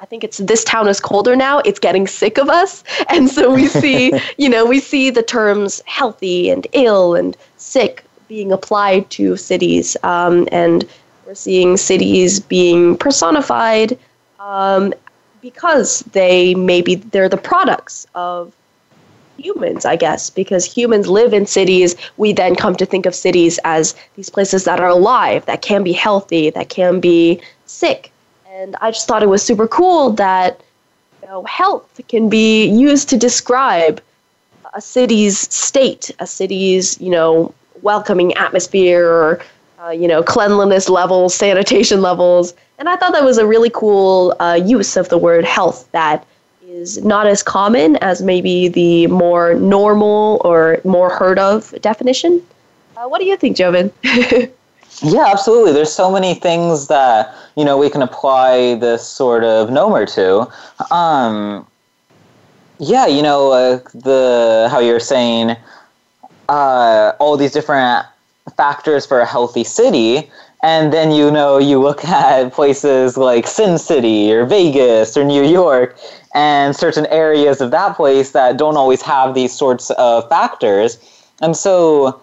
[0.00, 1.60] I think it's this town is colder now.
[1.60, 5.80] It's getting sick of us, and so we see, you know, we see the terms
[5.86, 10.88] healthy and ill and sick being applied to cities, um, and
[11.24, 13.96] we're seeing cities being personified
[14.40, 14.92] um,
[15.42, 18.54] because they maybe they're the products of
[19.36, 21.96] humans, I guess, because humans live in cities.
[22.16, 25.82] We then come to think of cities as these places that are alive, that can
[25.82, 28.12] be healthy, that can be sick.
[28.50, 30.60] And I just thought it was super cool that
[31.22, 34.00] you know, health can be used to describe
[34.74, 37.52] a city's state, a city's, you know,
[37.82, 39.40] welcoming atmosphere or,
[39.84, 42.54] uh, you know, cleanliness levels, sanitation levels.
[42.78, 46.26] And I thought that was a really cool uh, use of the word health that
[46.66, 52.42] is not as common as maybe the more normal or more heard of definition.
[52.96, 53.92] Uh, what do you think, Joven?
[54.02, 55.72] yeah, absolutely.
[55.72, 60.94] There's so many things that you know we can apply this sort of nomer to.
[60.94, 61.66] Um,
[62.78, 65.56] yeah, you know uh, the how you're saying
[66.48, 68.06] uh, all these different
[68.56, 70.30] factors for a healthy city
[70.62, 75.44] and then you know you look at places like Sin City or Vegas or New
[75.44, 75.98] York
[76.34, 80.98] and certain areas of that place that don't always have these sorts of factors.
[81.40, 82.20] And so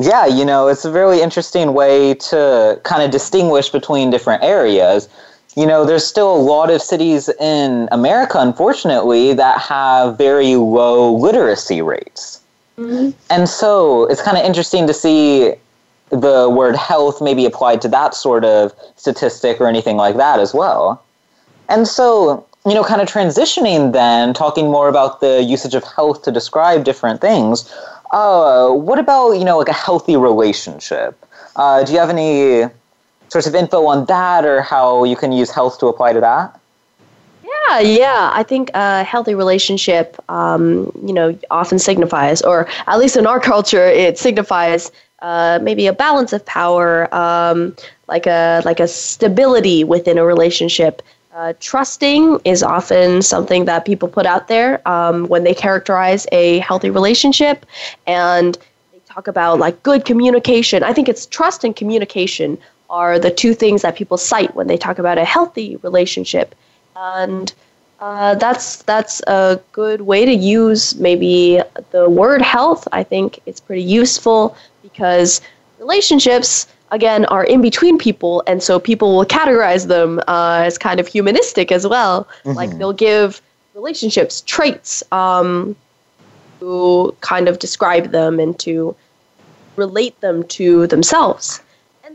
[0.00, 5.08] yeah, you know, it's a really interesting way to kind of distinguish between different areas.
[5.54, 11.12] You know, there's still a lot of cities in America, unfortunately, that have very low
[11.14, 12.41] literacy rates.
[12.78, 13.10] Mm-hmm.
[13.30, 15.54] And so it's kind of interesting to see
[16.10, 20.52] the word health maybe applied to that sort of statistic or anything like that as
[20.52, 21.02] well.
[21.68, 26.22] And so, you know, kind of transitioning then, talking more about the usage of health
[26.22, 27.72] to describe different things.
[28.10, 31.18] Uh, what about, you know, like a healthy relationship?
[31.56, 32.70] Uh, do you have any
[33.28, 36.60] sorts of info on that or how you can use health to apply to that?
[37.42, 38.30] Yeah, yeah.
[38.32, 43.40] I think a healthy relationship, um, you know, often signifies, or at least in our
[43.40, 47.74] culture, it signifies uh, maybe a balance of power, um,
[48.08, 51.02] like a like a stability within a relationship.
[51.34, 56.58] Uh, trusting is often something that people put out there um, when they characterize a
[56.58, 57.66] healthy relationship,
[58.06, 58.58] and
[58.92, 60.82] they talk about like good communication.
[60.84, 62.58] I think it's trust and communication
[62.90, 66.54] are the two things that people cite when they talk about a healthy relationship.
[66.96, 67.52] And
[68.00, 71.60] uh, that's that's a good way to use maybe
[71.92, 72.88] the word health.
[72.92, 75.40] I think it's pretty useful because
[75.78, 80.98] relationships again are in between people, and so people will categorize them uh, as kind
[80.98, 82.28] of humanistic as well.
[82.44, 82.56] Mm-hmm.
[82.56, 83.40] Like they'll give
[83.74, 85.76] relationships traits um,
[86.58, 88.96] to kind of describe them and to
[89.76, 91.60] relate them to themselves.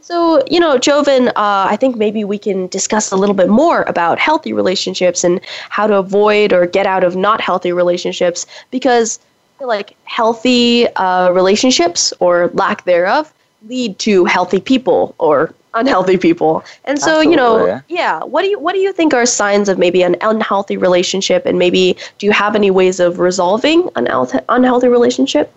[0.08, 3.84] So, you know, Joven, uh, I think maybe we can discuss a little bit more
[3.88, 9.20] about healthy relationships and how to avoid or get out of not healthy relationships because,
[9.60, 13.34] like, healthy uh, relationships or lack thereof
[13.68, 16.64] lead to healthy people or unhealthy people.
[16.86, 17.32] And so, Absolutely.
[17.32, 20.16] you know, yeah, what do you what do you think are signs of maybe an
[20.22, 24.08] unhealthy relationship and maybe do you have any ways of resolving an
[24.47, 25.51] unhealthy relationship?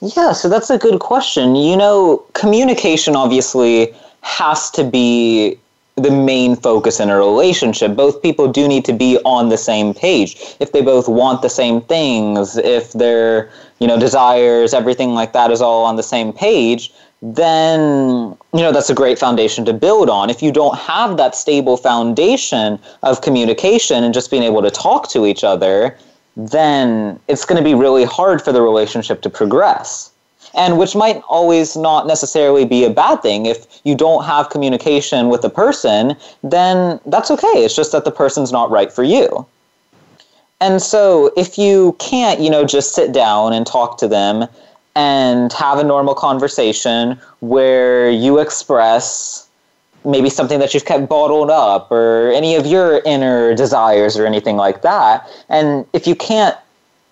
[0.00, 1.56] Yeah, so that's a good question.
[1.56, 5.58] You know, communication obviously has to be
[5.96, 7.94] the main focus in a relationship.
[7.94, 10.56] Both people do need to be on the same page.
[10.58, 15.50] If they both want the same things, if their, you know, desires, everything like that
[15.50, 16.92] is all on the same page,
[17.22, 20.30] then you know that's a great foundation to build on.
[20.30, 25.10] If you don't have that stable foundation of communication and just being able to talk
[25.10, 25.98] to each other,
[26.36, 30.10] then it's going to be really hard for the relationship to progress.
[30.54, 33.46] And which might always not necessarily be a bad thing.
[33.46, 37.46] If you don't have communication with a person, then that's okay.
[37.64, 39.46] It's just that the person's not right for you.
[40.60, 44.46] And so if you can't, you know, just sit down and talk to them
[44.96, 49.48] and have a normal conversation where you express
[50.04, 54.56] maybe something that you've kept bottled up or any of your inner desires or anything
[54.56, 55.28] like that.
[55.48, 56.56] And if you can't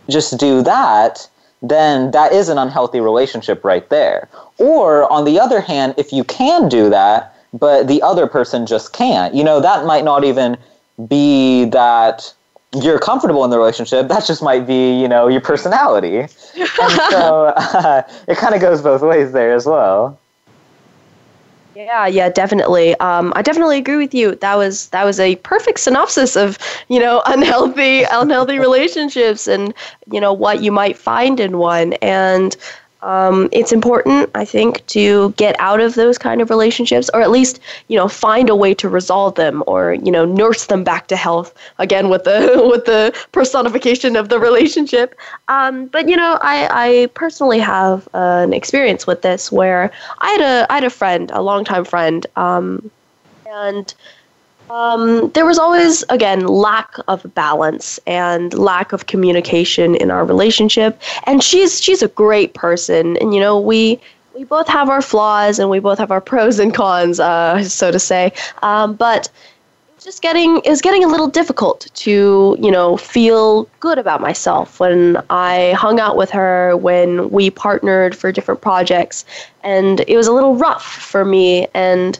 [0.08, 1.28] just do that,
[1.62, 4.28] then that is an unhealthy relationship right there.
[4.58, 8.92] Or on the other hand, if you can do that, but the other person just
[8.92, 10.56] can't, you know, that might not even
[11.08, 12.32] be that
[12.74, 14.08] you're comfortable in the relationship.
[14.08, 16.18] That just might be, you know, your personality.
[16.18, 16.30] and
[17.10, 20.18] so uh, it kind of goes both ways there as well.
[21.78, 22.96] Yeah, yeah, definitely.
[22.96, 24.34] Um, I definitely agree with you.
[24.36, 26.58] That was that was a perfect synopsis of
[26.88, 29.72] you know unhealthy unhealthy relationships and
[30.10, 31.92] you know what you might find in one.
[31.94, 32.56] And
[33.02, 37.30] um, it's important, I think, to get out of those kind of relationships, or at
[37.30, 41.06] least you know find a way to resolve them, or you know nurse them back
[41.08, 41.54] to health.
[41.78, 45.14] Again, with the with the personification of the relationship.
[45.48, 50.30] Um, but you know, I, I personally have uh, an experience with this where I
[50.30, 52.90] had a I had a friend, a longtime friend, um,
[53.46, 53.94] and
[54.70, 61.00] um, there was always, again, lack of balance and lack of communication in our relationship.
[61.24, 64.00] And she's she's a great person, and you know we
[64.34, 67.90] we both have our flaws and we both have our pros and cons, uh, so
[67.90, 68.32] to say.
[68.62, 69.28] Um, but
[70.00, 75.20] just getting is getting a little difficult to you know feel good about myself when
[75.28, 79.24] I hung out with her when we partnered for different projects,
[79.64, 81.66] and it was a little rough for me.
[81.74, 82.18] And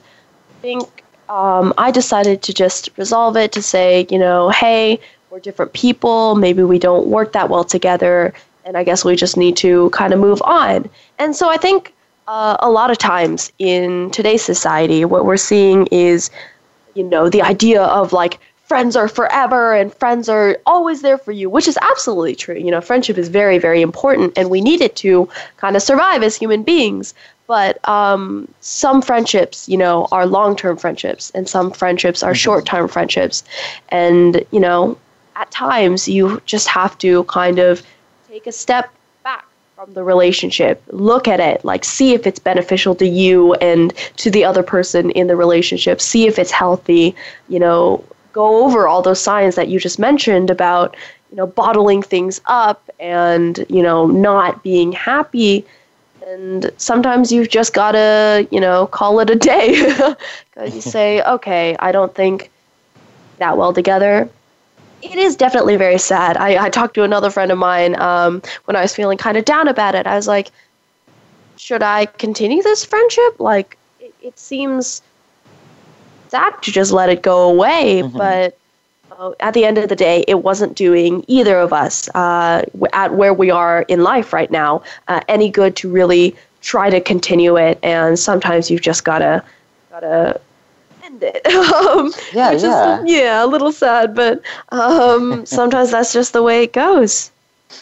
[0.59, 0.98] I think
[1.29, 5.01] um, I decided to just resolve it to say, you know, hey,
[5.31, 6.35] we're different people.
[6.35, 8.33] Maybe we don't work that well together.
[8.65, 10.89] And I guess we just need to kind of move on.
[11.19, 11.95] And so I think
[12.27, 16.31] uh, a lot of times in today's society, what we're seeing is,
[16.95, 21.33] you know, the idea of like friends are forever and friends are always there for
[21.33, 22.57] you, which is absolutely true.
[22.57, 26.23] You know, friendship is very, very important and we need it to kind of survive
[26.23, 27.15] as human beings.
[27.49, 32.37] But um, some friendships, you know, are long term friendships, and some friendships are mm-hmm.
[32.37, 33.43] short term friendships.
[33.89, 34.97] And, you know,
[35.35, 37.83] at times you just have to kind of
[38.29, 38.93] take a step
[39.25, 39.47] back
[39.77, 44.31] from the relationship, look at it, like see if it's beneficial to you and to
[44.31, 47.17] the other person in the relationship, see if it's healthy,
[47.49, 50.97] you know, go over all those signs that you just mentioned about,
[51.31, 55.65] you know, bottling things up and, you know, not being happy
[56.29, 59.93] and sometimes you've just got to, you know, call it a day.
[60.55, 62.51] Because you say, okay, I don't think
[63.39, 64.29] that well together.
[65.03, 66.37] It is definitely very sad.
[66.37, 69.45] I, I talked to another friend of mine um, when I was feeling kind of
[69.45, 70.09] down about it.
[70.09, 70.51] I was like,
[71.57, 73.39] should I continue this friendship?
[73.39, 75.01] Like, it, it seems
[76.29, 78.19] sad to just let it go away, mm-hmm.
[78.19, 78.59] but
[79.19, 83.15] uh, at the end of the day, it wasn't doing either of us uh, at
[83.15, 87.57] where we are in life right now uh, any good to really try to continue
[87.57, 87.79] it.
[87.83, 89.43] And sometimes you've just gotta
[89.91, 90.41] gotta
[91.03, 91.45] end it.
[91.47, 94.41] um, yeah, yeah, is, yeah, a little sad, but
[94.71, 97.33] um, sometimes that's just the way it goes.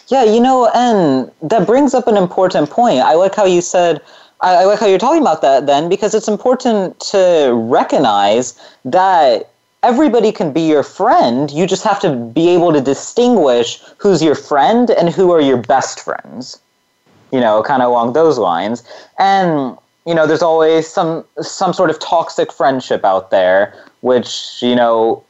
[0.09, 3.01] Yeah, you know, and that brings up an important point.
[3.01, 4.01] I like how you said
[4.41, 9.51] I, I like how you're talking about that then because it's important to recognize that
[9.87, 11.51] everybody can be your friend.
[11.53, 15.59] You just have to be able to distinguish who's your friend and who are your
[15.59, 16.61] best friends.
[17.31, 18.83] You know, kind of along those lines.
[19.19, 19.77] And
[20.07, 25.23] you know, there's always some some sort of toxic friendship out there, which you know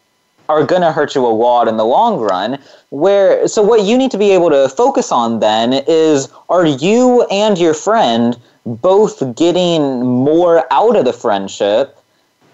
[0.49, 2.59] are going to hurt you a lot in the long run.
[2.91, 7.25] Where so what you need to be able to focus on then is are you
[7.31, 11.96] and your friend both getting more out of the friendship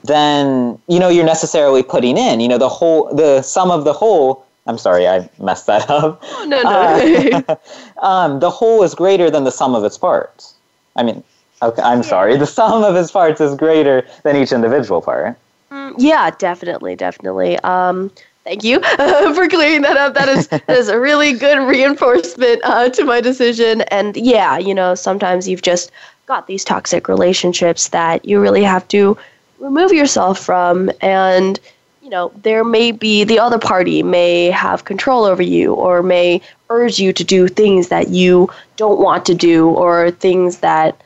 [0.05, 2.40] than you know you're necessarily putting in.
[2.40, 4.46] You know the whole the sum of the whole.
[4.66, 6.22] I'm sorry, I messed that up.
[6.22, 7.44] Oh, no, no.
[7.48, 7.57] Uh,
[8.07, 10.55] um, the whole is greater than the sum of its parts.
[10.94, 11.24] I mean,
[11.62, 12.36] okay, I'm sorry.
[12.36, 15.36] The sum of its parts is greater than each individual part.
[15.72, 17.59] Mm, yeah, definitely, definitely.
[17.61, 18.12] Um,
[18.44, 18.80] thank you
[19.34, 20.14] for clearing that up.
[20.14, 23.80] That is that is a really good reinforcement uh, to my decision.
[23.82, 25.90] And yeah, you know, sometimes you've just
[26.26, 29.16] got these toxic relationships that you really have to
[29.62, 31.60] remove yourself from and
[32.02, 36.40] you know there may be the other party may have control over you or may
[36.68, 41.00] urge you to do things that you don't want to do or things that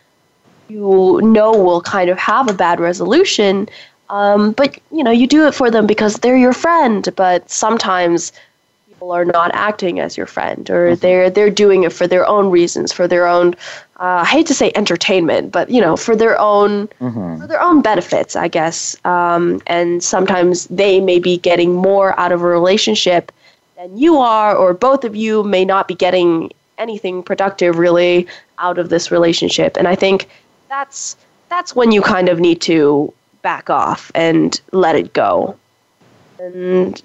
[0.69, 3.69] you know will kind of have a bad resolution.
[4.09, 8.33] Um, but you know you do it for them because they're your friend but sometimes
[8.97, 11.01] people are not acting as your friend or mm-hmm.
[11.01, 13.55] they're they're doing it for their own reasons for their own
[13.99, 17.41] uh, I hate to say entertainment, but you know, for their own mm-hmm.
[17.41, 18.95] for their own benefits, I guess.
[19.07, 23.33] Um, and sometimes they may be getting more out of a relationship
[23.77, 28.27] than you are, or both of you may not be getting anything productive really
[28.59, 29.79] out of this relationship.
[29.79, 30.29] And I think
[30.69, 31.17] that's
[31.49, 35.57] that's when you kind of need to back off and let it go.
[36.39, 37.03] And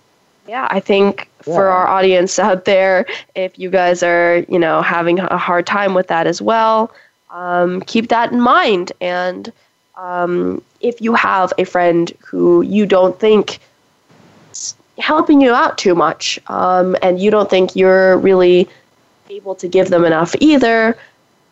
[0.51, 1.55] yeah, I think yeah.
[1.55, 5.93] for our audience out there, if you guys are, you know, having a hard time
[5.93, 6.91] with that as well,
[7.29, 8.91] um, keep that in mind.
[8.99, 9.49] And
[9.95, 13.59] um, if you have a friend who you don't think
[14.51, 18.67] is helping you out too much, um, and you don't think you're really
[19.29, 20.97] able to give them enough either,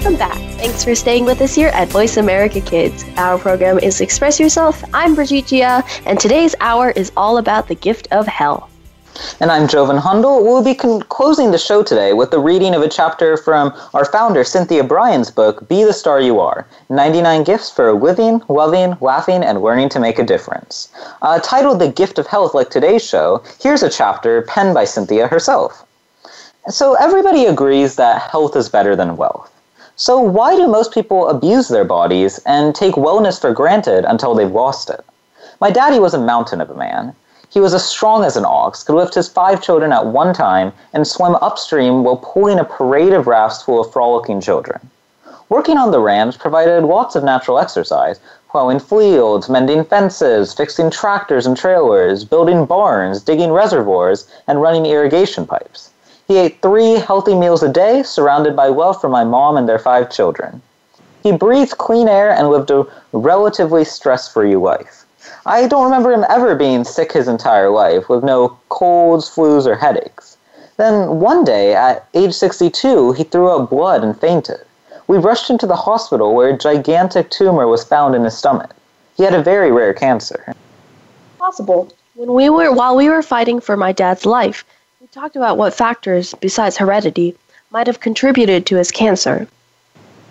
[0.00, 0.38] Welcome back.
[0.56, 3.04] Thanks for staying with us here at Voice America Kids.
[3.18, 4.82] Our program is Express Yourself.
[4.94, 8.72] I'm Brigitte and today's hour is all about the gift of health.
[9.40, 10.42] And I'm Joven Hundal.
[10.42, 14.06] We'll be con- closing the show today with the reading of a chapter from our
[14.06, 19.44] founder, Cynthia Brian's book, Be the Star You Are 99 Gifts for Living, Loving, Laughing,
[19.44, 20.88] and Learning to Make a Difference.
[21.20, 25.28] Uh, titled The Gift of Health, like today's show, here's a chapter penned by Cynthia
[25.28, 25.86] herself.
[26.68, 29.52] So, everybody agrees that health is better than wealth.
[30.00, 34.50] So, why do most people abuse their bodies and take wellness for granted until they've
[34.50, 35.04] lost it?
[35.60, 37.14] My daddy was a mountain of a man.
[37.50, 40.72] He was as strong as an ox, could lift his five children at one time,
[40.94, 44.88] and swim upstream while pulling a parade of rafts full of frolicking children.
[45.50, 48.20] Working on the ranch provided lots of natural exercise,
[48.50, 55.46] plowing fields, mending fences, fixing tractors and trailers, building barns, digging reservoirs, and running irrigation
[55.46, 55.89] pipes.
[56.30, 59.80] He ate three healthy meals a day, surrounded by love from my mom and their
[59.80, 60.62] five children.
[61.24, 65.04] He breathed clean air and lived a relatively stress free life.
[65.44, 69.74] I don't remember him ever being sick his entire life, with no colds, flus, or
[69.74, 70.36] headaches.
[70.76, 74.60] Then one day, at age 62, he threw up blood and fainted.
[75.08, 78.70] We rushed him to the hospital where a gigantic tumor was found in his stomach.
[79.16, 80.54] He had a very rare cancer.
[81.40, 81.92] Possible.
[82.14, 84.64] When we were while we were fighting for my dad's life,
[85.12, 87.34] talked about what factors, besides heredity,
[87.72, 89.48] might have contributed to his cancer.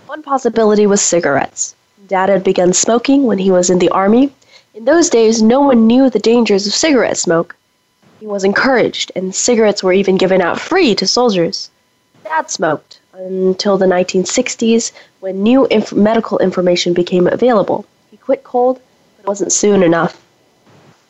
[0.07, 1.75] One possibility was cigarettes.
[2.07, 4.33] Dad had begun smoking when he was in the army.
[4.73, 7.57] In those days, no one knew the dangers of cigarette smoke.
[8.21, 11.69] He was encouraged, and cigarettes were even given out free to soldiers.
[12.23, 17.85] Dad smoked until the 1960s when new inf- medical information became available.
[18.11, 18.79] He quit cold,
[19.17, 20.21] but it wasn't soon enough.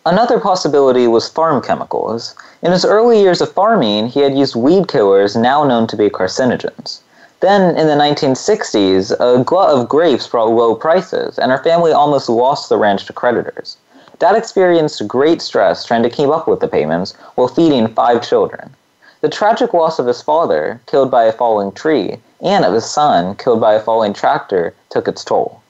[0.10, 2.34] Another possibility was farm chemicals.
[2.64, 6.10] In his early years of farming, he had used weed killers now known to be
[6.10, 7.02] carcinogens.
[7.42, 12.28] Then, in the 1960s, a glut of grapes brought low prices, and our family almost
[12.28, 13.78] lost the ranch to creditors.
[14.18, 18.74] Dad experienced great stress trying to keep up with the payments while feeding five children.
[19.22, 23.36] The tragic loss of his father, killed by a falling tree, and of his son,
[23.36, 25.62] killed by a falling tractor, took its toll.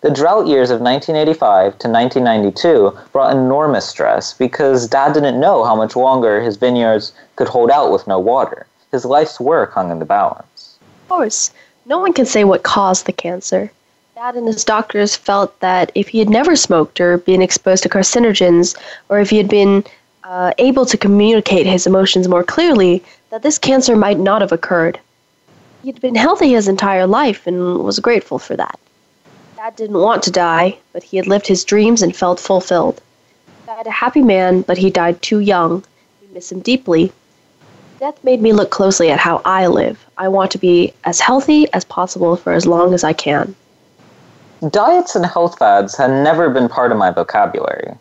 [0.00, 5.74] The drought years of 1985 to 1992 brought enormous stress because Dad didn't know how
[5.74, 8.66] much longer his vineyards could hold out with no water.
[8.92, 10.78] His life's work hung in the balance.
[11.02, 11.50] Of course,
[11.84, 13.72] no one can say what caused the cancer.
[14.14, 17.88] Dad and his doctors felt that if he had never smoked or been exposed to
[17.88, 18.78] carcinogens,
[19.08, 19.82] or if he had been
[20.22, 25.00] uh, able to communicate his emotions more clearly, that this cancer might not have occurred.
[25.82, 28.78] He had been healthy his entire life and was grateful for that.
[29.58, 33.02] Dad didn't want to die, but he had lived his dreams and felt fulfilled.
[33.66, 35.82] Died a happy man, but he died too young.
[36.22, 37.10] We miss him deeply.
[37.98, 40.06] Death made me look closely at how I live.
[40.16, 43.56] I want to be as healthy as possible for as long as I can.
[44.70, 47.96] Diets and health fads had never been part of my vocabulary.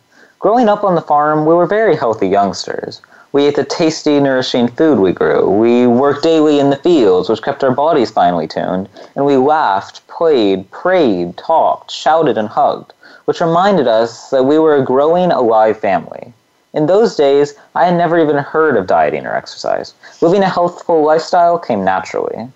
[0.48, 3.02] Growing up on the farm, we were very healthy youngsters.
[3.34, 5.50] We ate the tasty, nourishing food we grew.
[5.50, 8.88] We worked daily in the fields, which kept our bodies finely tuned.
[9.18, 12.94] And we laughed, played, prayed, talked, shouted, and hugged,
[13.26, 16.32] which reminded us that we were a growing, alive family.
[16.72, 19.96] In those days, I had never even heard of dieting or exercise.
[20.22, 22.48] Living a healthful lifestyle came naturally.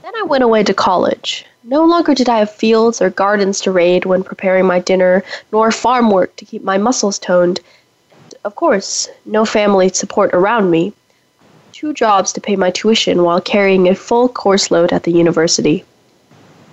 [0.00, 1.44] Then I went away to college.
[1.68, 5.70] No longer did I have fields or gardens to raid when preparing my dinner, nor
[5.70, 7.60] farm work to keep my muscles toned
[8.44, 10.94] of course, no family support around me.
[11.72, 15.84] Two jobs to pay my tuition while carrying a full course load at the university.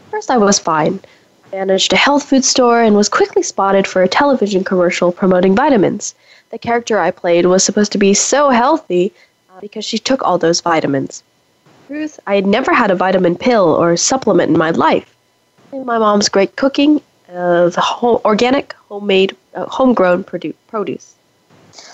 [0.10, 1.02] First, I was fine.
[1.52, 6.16] Managed a health food store and was quickly spotted for a television commercial promoting vitamins.
[6.50, 9.12] The character I played was supposed to be so healthy
[9.50, 11.24] uh, because she took all those vitamins.
[11.88, 15.16] Truth, I had never had a vitamin pill or supplement in my life.
[15.72, 21.14] My mom's great cooking of uh, organic, homemade, uh, homegrown produ- produce.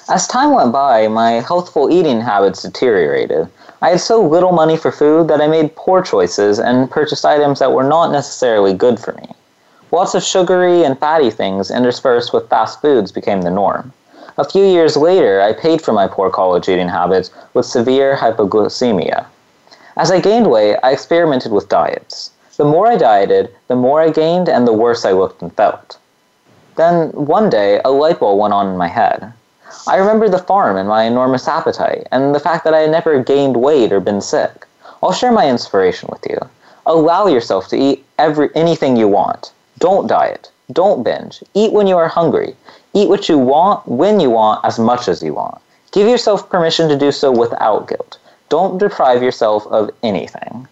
[0.07, 3.49] As time went by, my healthful eating habits deteriorated.
[3.81, 7.59] I had so little money for food that I made poor choices and purchased items
[7.59, 9.33] that were not necessarily good for me.
[9.91, 13.91] Lots of sugary and fatty things interspersed with fast foods became the norm.
[14.37, 19.25] A few years later, I paid for my poor college eating habits with severe hypoglycemia.
[19.97, 22.31] As I gained weight, I experimented with diets.
[22.57, 25.97] The more I dieted, the more I gained and the worse I looked and felt.
[26.75, 29.33] Then, one day, a light bulb went on in my head.
[29.87, 33.23] I remembered the farm and my enormous appetite, and the fact that I had never
[33.23, 34.65] gained weight or been sick.
[35.01, 36.37] I'll share my inspiration with you.
[36.85, 39.51] Allow yourself to eat every anything you want.
[39.79, 40.51] Don't diet.
[40.71, 41.43] Don't binge.
[41.53, 42.55] Eat when you are hungry.
[42.93, 45.59] Eat what you want, when you want, as much as you want.
[45.91, 48.17] Give yourself permission to do so without guilt.
[48.51, 50.67] Don't deprive yourself of anything.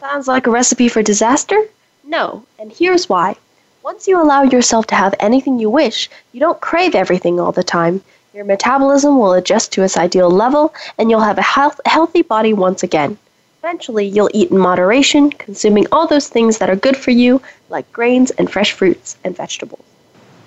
[0.00, 1.62] Sounds like a recipe for disaster?
[2.02, 3.36] No, and here's why.
[3.82, 7.62] Once you allow yourself to have anything you wish, you don't crave everything all the
[7.62, 8.00] time.
[8.32, 12.54] Your metabolism will adjust to its ideal level, and you'll have a health- healthy body
[12.54, 13.18] once again.
[13.62, 17.92] Eventually, you'll eat in moderation, consuming all those things that are good for you, like
[17.92, 19.84] grains and fresh fruits and vegetables.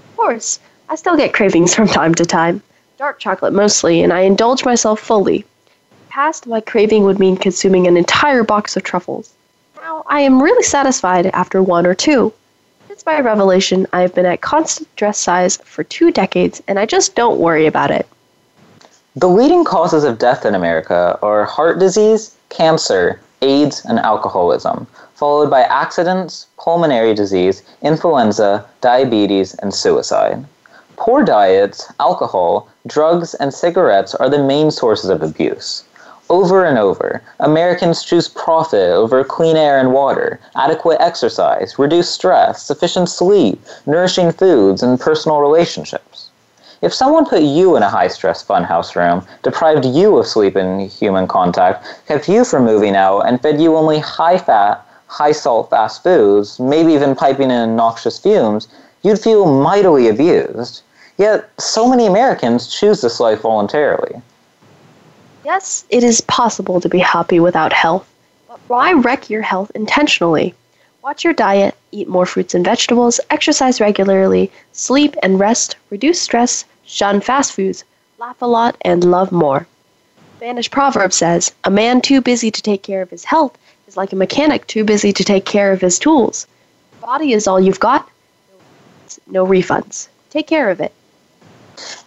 [0.09, 0.59] Of course,
[0.89, 2.63] I still get cravings from time to time.
[2.97, 5.45] Dark chocolate mostly, and I indulge myself fully.
[6.16, 9.34] Past, my craving would mean consuming an entire box of truffles.
[9.76, 12.32] Now, I am really satisfied after one or two.
[12.88, 16.86] Since my revelation, I have been at constant dress size for two decades, and I
[16.86, 18.07] just don't worry about it.
[19.18, 25.49] The leading causes of death in America are heart disease, cancer, AIDS, and alcoholism, followed
[25.49, 30.45] by accidents, pulmonary disease, influenza, diabetes, and suicide.
[30.95, 35.84] Poor diets, alcohol, drugs, and cigarettes are the main sources of abuse.
[36.28, 42.63] Over and over, Americans choose profit over clean air and water, adequate exercise, reduced stress,
[42.63, 46.32] sufficient sleep, nourishing foods, and personal relationships.
[46.82, 50.89] If someone put you in a high stress funhouse room, deprived you of sleep and
[50.89, 55.69] human contact, kept you from moving out, and fed you only high fat, high salt
[55.69, 58.67] fast foods, maybe even piping in noxious fumes,
[59.03, 60.82] you'd feel mightily abused.
[61.17, 64.21] Yet, so many Americans choose this life voluntarily.
[65.45, 68.11] Yes, it is possible to be happy without health,
[68.47, 70.55] but why wreck your health intentionally?
[71.03, 76.65] Watch your diet, eat more fruits and vegetables, exercise regularly, sleep and rest, reduce stress,
[76.83, 77.83] shun fast foods,
[78.17, 79.67] laugh a lot, and love more.
[80.37, 83.55] Spanish proverb says, A man too busy to take care of his health
[83.87, 86.47] is like a mechanic too busy to take care of his tools.
[87.01, 88.09] Body is all you've got,
[89.27, 90.07] no refunds.
[90.31, 90.91] Take care of it.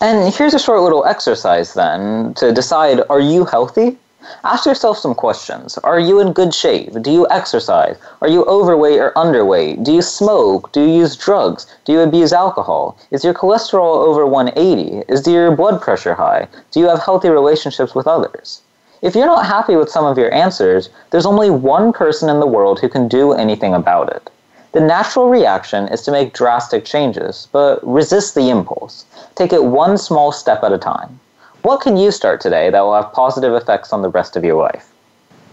[0.01, 3.99] And here's a short little exercise then to decide are you healthy?
[4.45, 5.79] Ask yourself some questions.
[5.79, 6.93] Are you in good shape?
[7.01, 7.97] Do you exercise?
[8.21, 9.85] Are you overweight or underweight?
[9.85, 10.71] Do you smoke?
[10.73, 11.67] Do you use drugs?
[11.85, 12.99] Do you abuse alcohol?
[13.11, 15.05] Is your cholesterol over 180?
[15.09, 16.49] Is your blood pressure high?
[16.73, 18.61] Do you have healthy relationships with others?
[19.01, 22.47] If you're not happy with some of your answers, there's only one person in the
[22.47, 24.31] world who can do anything about it.
[24.73, 29.07] The natural reaction is to make drastic changes, but resist the impulse.
[29.35, 31.21] Take it one small step at a time.
[31.63, 34.57] What can you start today that will have positive effects on the rest of your
[34.57, 34.93] life?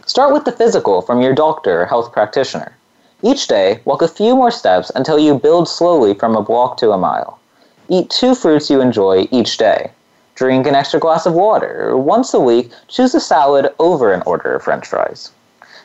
[0.05, 2.76] Start with the physical from your doctor or health practitioner.
[3.24, 6.91] Each day, walk a few more steps until you build slowly from a block to
[6.91, 7.39] a mile.
[7.88, 9.91] Eat two fruits you enjoy each day.
[10.36, 11.95] Drink an extra glass of water.
[11.95, 15.32] Once a week, choose a salad over an order of french fries.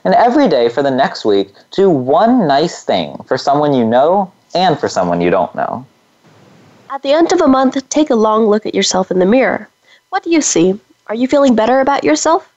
[0.05, 4.32] And every day for the next week, do one nice thing for someone you know
[4.55, 5.86] and for someone you don't know.
[6.90, 9.68] At the end of a month, take a long look at yourself in the mirror.
[10.09, 10.78] What do you see?
[11.07, 12.53] Are you feeling better about yourself?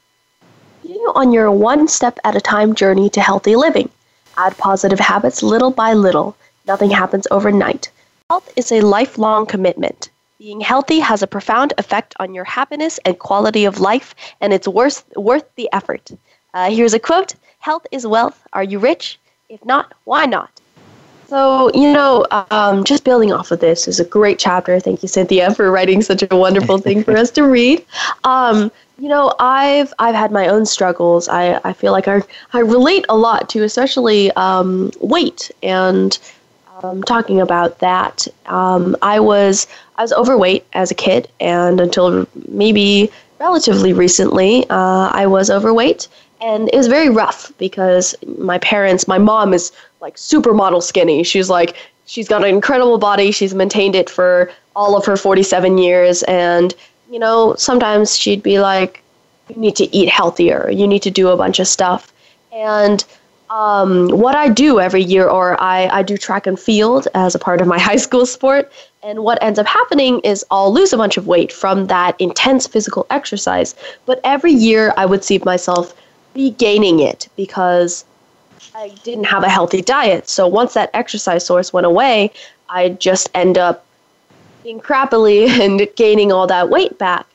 [0.82, 3.90] Continue on your one step at a time journey to healthy living.
[4.38, 6.36] Add positive habits little by little.
[6.66, 7.90] Nothing happens overnight.
[8.30, 10.10] Health is a lifelong commitment.
[10.40, 14.68] Being healthy has a profound effect on your happiness and quality of life, and it's
[14.68, 16.12] worth, worth the effort.
[16.54, 18.42] Uh, here's a quote Health is wealth.
[18.54, 19.20] Are you rich?
[19.50, 20.50] If not, why not?
[21.28, 24.80] So, you know, um, just building off of this is a great chapter.
[24.80, 27.84] Thank you, Cynthia, for writing such a wonderful thing for us to read.
[28.24, 31.28] Um, you know, I've I've had my own struggles.
[31.28, 36.20] I, I feel like I, I relate a lot to especially um, weight and
[36.84, 38.28] um, talking about that.
[38.46, 45.10] Um, I was I was overweight as a kid, and until maybe relatively recently, uh,
[45.12, 46.08] I was overweight
[46.44, 49.72] and it was very rough because my parents my mom is
[50.02, 51.24] like supermodel skinny.
[51.24, 51.76] She's like
[52.06, 53.32] she's got an incredible body.
[53.32, 56.22] She's maintained it for all of her 47 years.
[56.24, 56.76] And
[57.10, 59.02] you know sometimes she'd be like
[59.50, 60.70] you need to eat healthier.
[60.70, 62.12] You need to do a bunch of stuff.
[62.52, 63.04] And
[63.50, 67.40] um, what I do every year, or I, I do track and field as a
[67.40, 68.72] part of my high school sport.
[69.02, 72.68] And what ends up happening is I'll lose a bunch of weight from that intense
[72.68, 73.76] physical exercise.
[74.06, 75.94] But every year I would see myself
[76.36, 78.06] regaining it because
[78.76, 80.28] I didn't have a healthy diet.
[80.28, 82.32] So once that exercise source went away,
[82.70, 83.86] I just end up
[84.64, 87.26] being crappily and gaining all that weight back.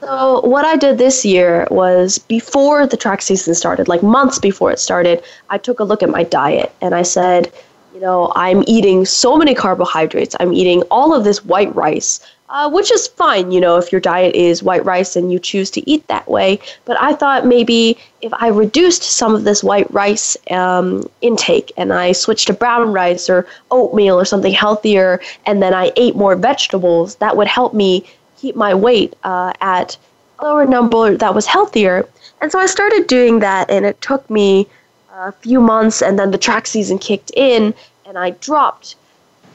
[0.00, 4.72] So what I did this year was before the track season started, like months before
[4.72, 7.52] it started, I took a look at my diet and I said,
[7.94, 10.34] you know, I'm eating so many carbohydrates.
[10.40, 12.20] I'm eating all of this white rice
[12.52, 15.70] uh, which is fine, you know, if your diet is white rice and you choose
[15.70, 16.60] to eat that way.
[16.84, 21.94] But I thought maybe if I reduced some of this white rice um, intake and
[21.94, 26.36] I switched to brown rice or oatmeal or something healthier, and then I ate more
[26.36, 28.04] vegetables, that would help me
[28.36, 29.96] keep my weight uh, at
[30.38, 32.06] a lower number that was healthier.
[32.42, 34.68] And so I started doing that, and it took me
[35.12, 37.74] a few months, and then the track season kicked in,
[38.06, 38.96] and I dropped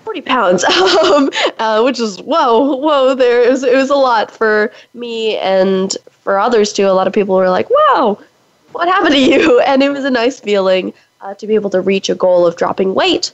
[0.05, 1.29] 40 pounds, um,
[1.59, 3.15] uh, which is whoa, whoa.
[3.15, 6.87] There it was, it was a lot for me and for others too.
[6.87, 8.19] A lot of people were like, "Wow,
[8.71, 11.81] what happened to you?" And it was a nice feeling uh, to be able to
[11.81, 13.31] reach a goal of dropping weight.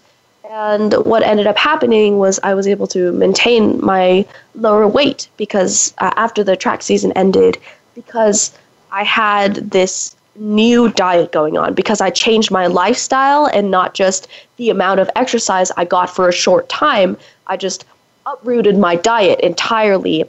[0.49, 5.93] And what ended up happening was I was able to maintain my lower weight because
[5.99, 7.57] uh, after the track season ended,
[7.95, 8.51] because
[8.91, 14.27] I had this new diet going on because I changed my lifestyle and not just
[14.57, 17.17] the amount of exercise I got for a short time.
[17.47, 17.85] I just
[18.25, 20.25] uprooted my diet entirely,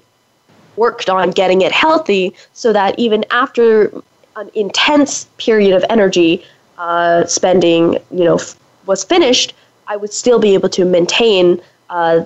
[0.76, 3.90] worked on getting it healthy so that even after
[4.36, 6.44] an intense period of energy
[6.76, 9.54] uh, spending, you know, f- was finished,
[9.86, 12.24] I would still be able to maintain uh,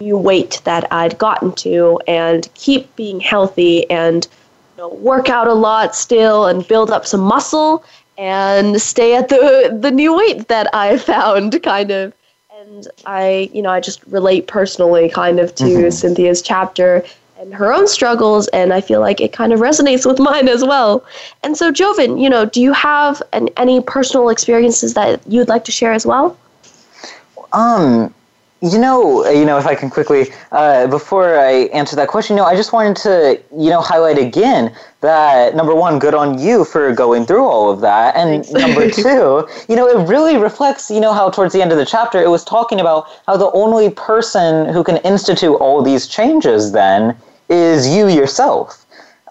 [0.00, 4.26] new weight that I'd gotten to and keep being healthy and
[4.76, 7.84] know, work out a lot still and build up some muscle
[8.16, 12.12] and stay at the the new weight that I found kind of
[12.60, 15.90] and I you know I just relate personally kind of to mm-hmm.
[15.90, 17.04] Cynthia's chapter
[17.38, 20.64] and her own struggles and I feel like it kind of resonates with mine as
[20.64, 21.04] well.
[21.42, 25.64] And so Joven, you know, do you have an, any personal experiences that you'd like
[25.64, 26.36] to share as well?
[27.52, 28.14] Um
[28.64, 32.42] you know, you know, if I can quickly, uh, before I answer that question, you
[32.42, 36.64] know, I just wanted to, you know, highlight again that number one, good on you
[36.64, 41.00] for going through all of that, and number two, you know, it really reflects, you
[41.00, 43.90] know, how towards the end of the chapter it was talking about how the only
[43.90, 47.16] person who can institute all these changes then
[47.50, 48.83] is you yourself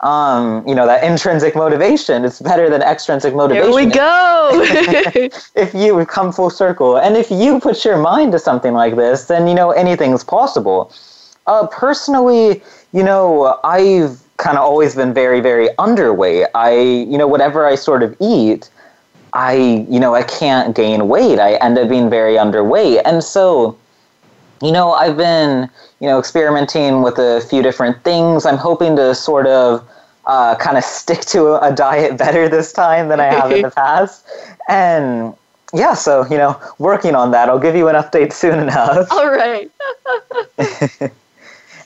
[0.04, 2.26] um, you know, that intrinsic motivation.
[2.26, 3.72] It's better than extrinsic motivation.
[3.72, 4.49] Here we go.
[5.56, 9.26] if you come full circle, and if you put your mind to something like this,
[9.26, 10.93] then you know anything's possible.
[11.47, 16.47] Uh, personally, you know, I've kind of always been very, very underweight.
[16.54, 18.70] I, you know, whatever I sort of eat,
[19.32, 21.39] I, you know, I can't gain weight.
[21.39, 23.78] I end up being very underweight, and so
[24.62, 28.45] you know, I've been, you know, experimenting with a few different things.
[28.45, 29.86] I'm hoping to sort of
[30.26, 33.71] uh, kind of stick to a diet better this time than I have in the
[33.76, 34.26] past.
[34.67, 35.34] And
[35.74, 37.49] yeah, so, you know, working on that.
[37.49, 39.11] I'll give you an update soon enough.
[39.11, 39.71] All right.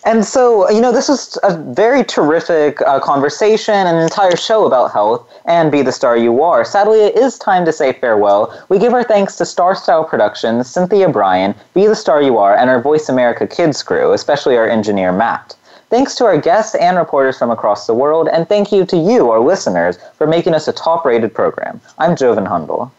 [0.05, 4.91] and so, you know, this was a very terrific uh, conversation, an entire show about
[4.91, 6.65] health, and Be the Star You Are.
[6.65, 8.53] Sadly, it is time to say farewell.
[8.67, 12.57] We give our thanks to Star Style Productions, Cynthia Brian, Be the Star You Are,
[12.57, 15.56] and our Voice America Kids crew, especially our engineer, Matt.
[15.89, 19.31] Thanks to our guests and reporters from across the world, and thank you to you,
[19.31, 21.79] our listeners, for making us a top rated program.
[21.97, 22.91] I'm Joven Hundal.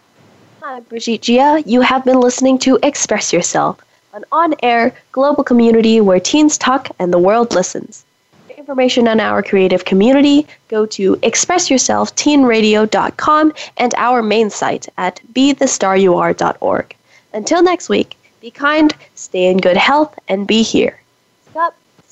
[0.63, 1.63] Hi, Brigitte Jia.
[1.67, 3.79] You have been listening to Express Yourself,
[4.15, 8.07] an on air global community where teens talk and the world listens.
[8.47, 16.97] For information on our creative community, go to expressyourselfteenradio.com and our main site at bethestaryouare.org.
[17.35, 20.98] Until next week, be kind, stay in good health, and be here.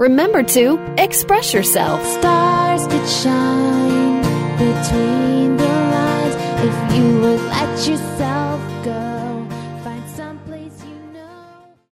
[0.00, 2.04] remember to express yourself.
[2.04, 4.22] Stars could shine
[4.58, 6.34] between the lines
[6.64, 8.33] if you would let yourself.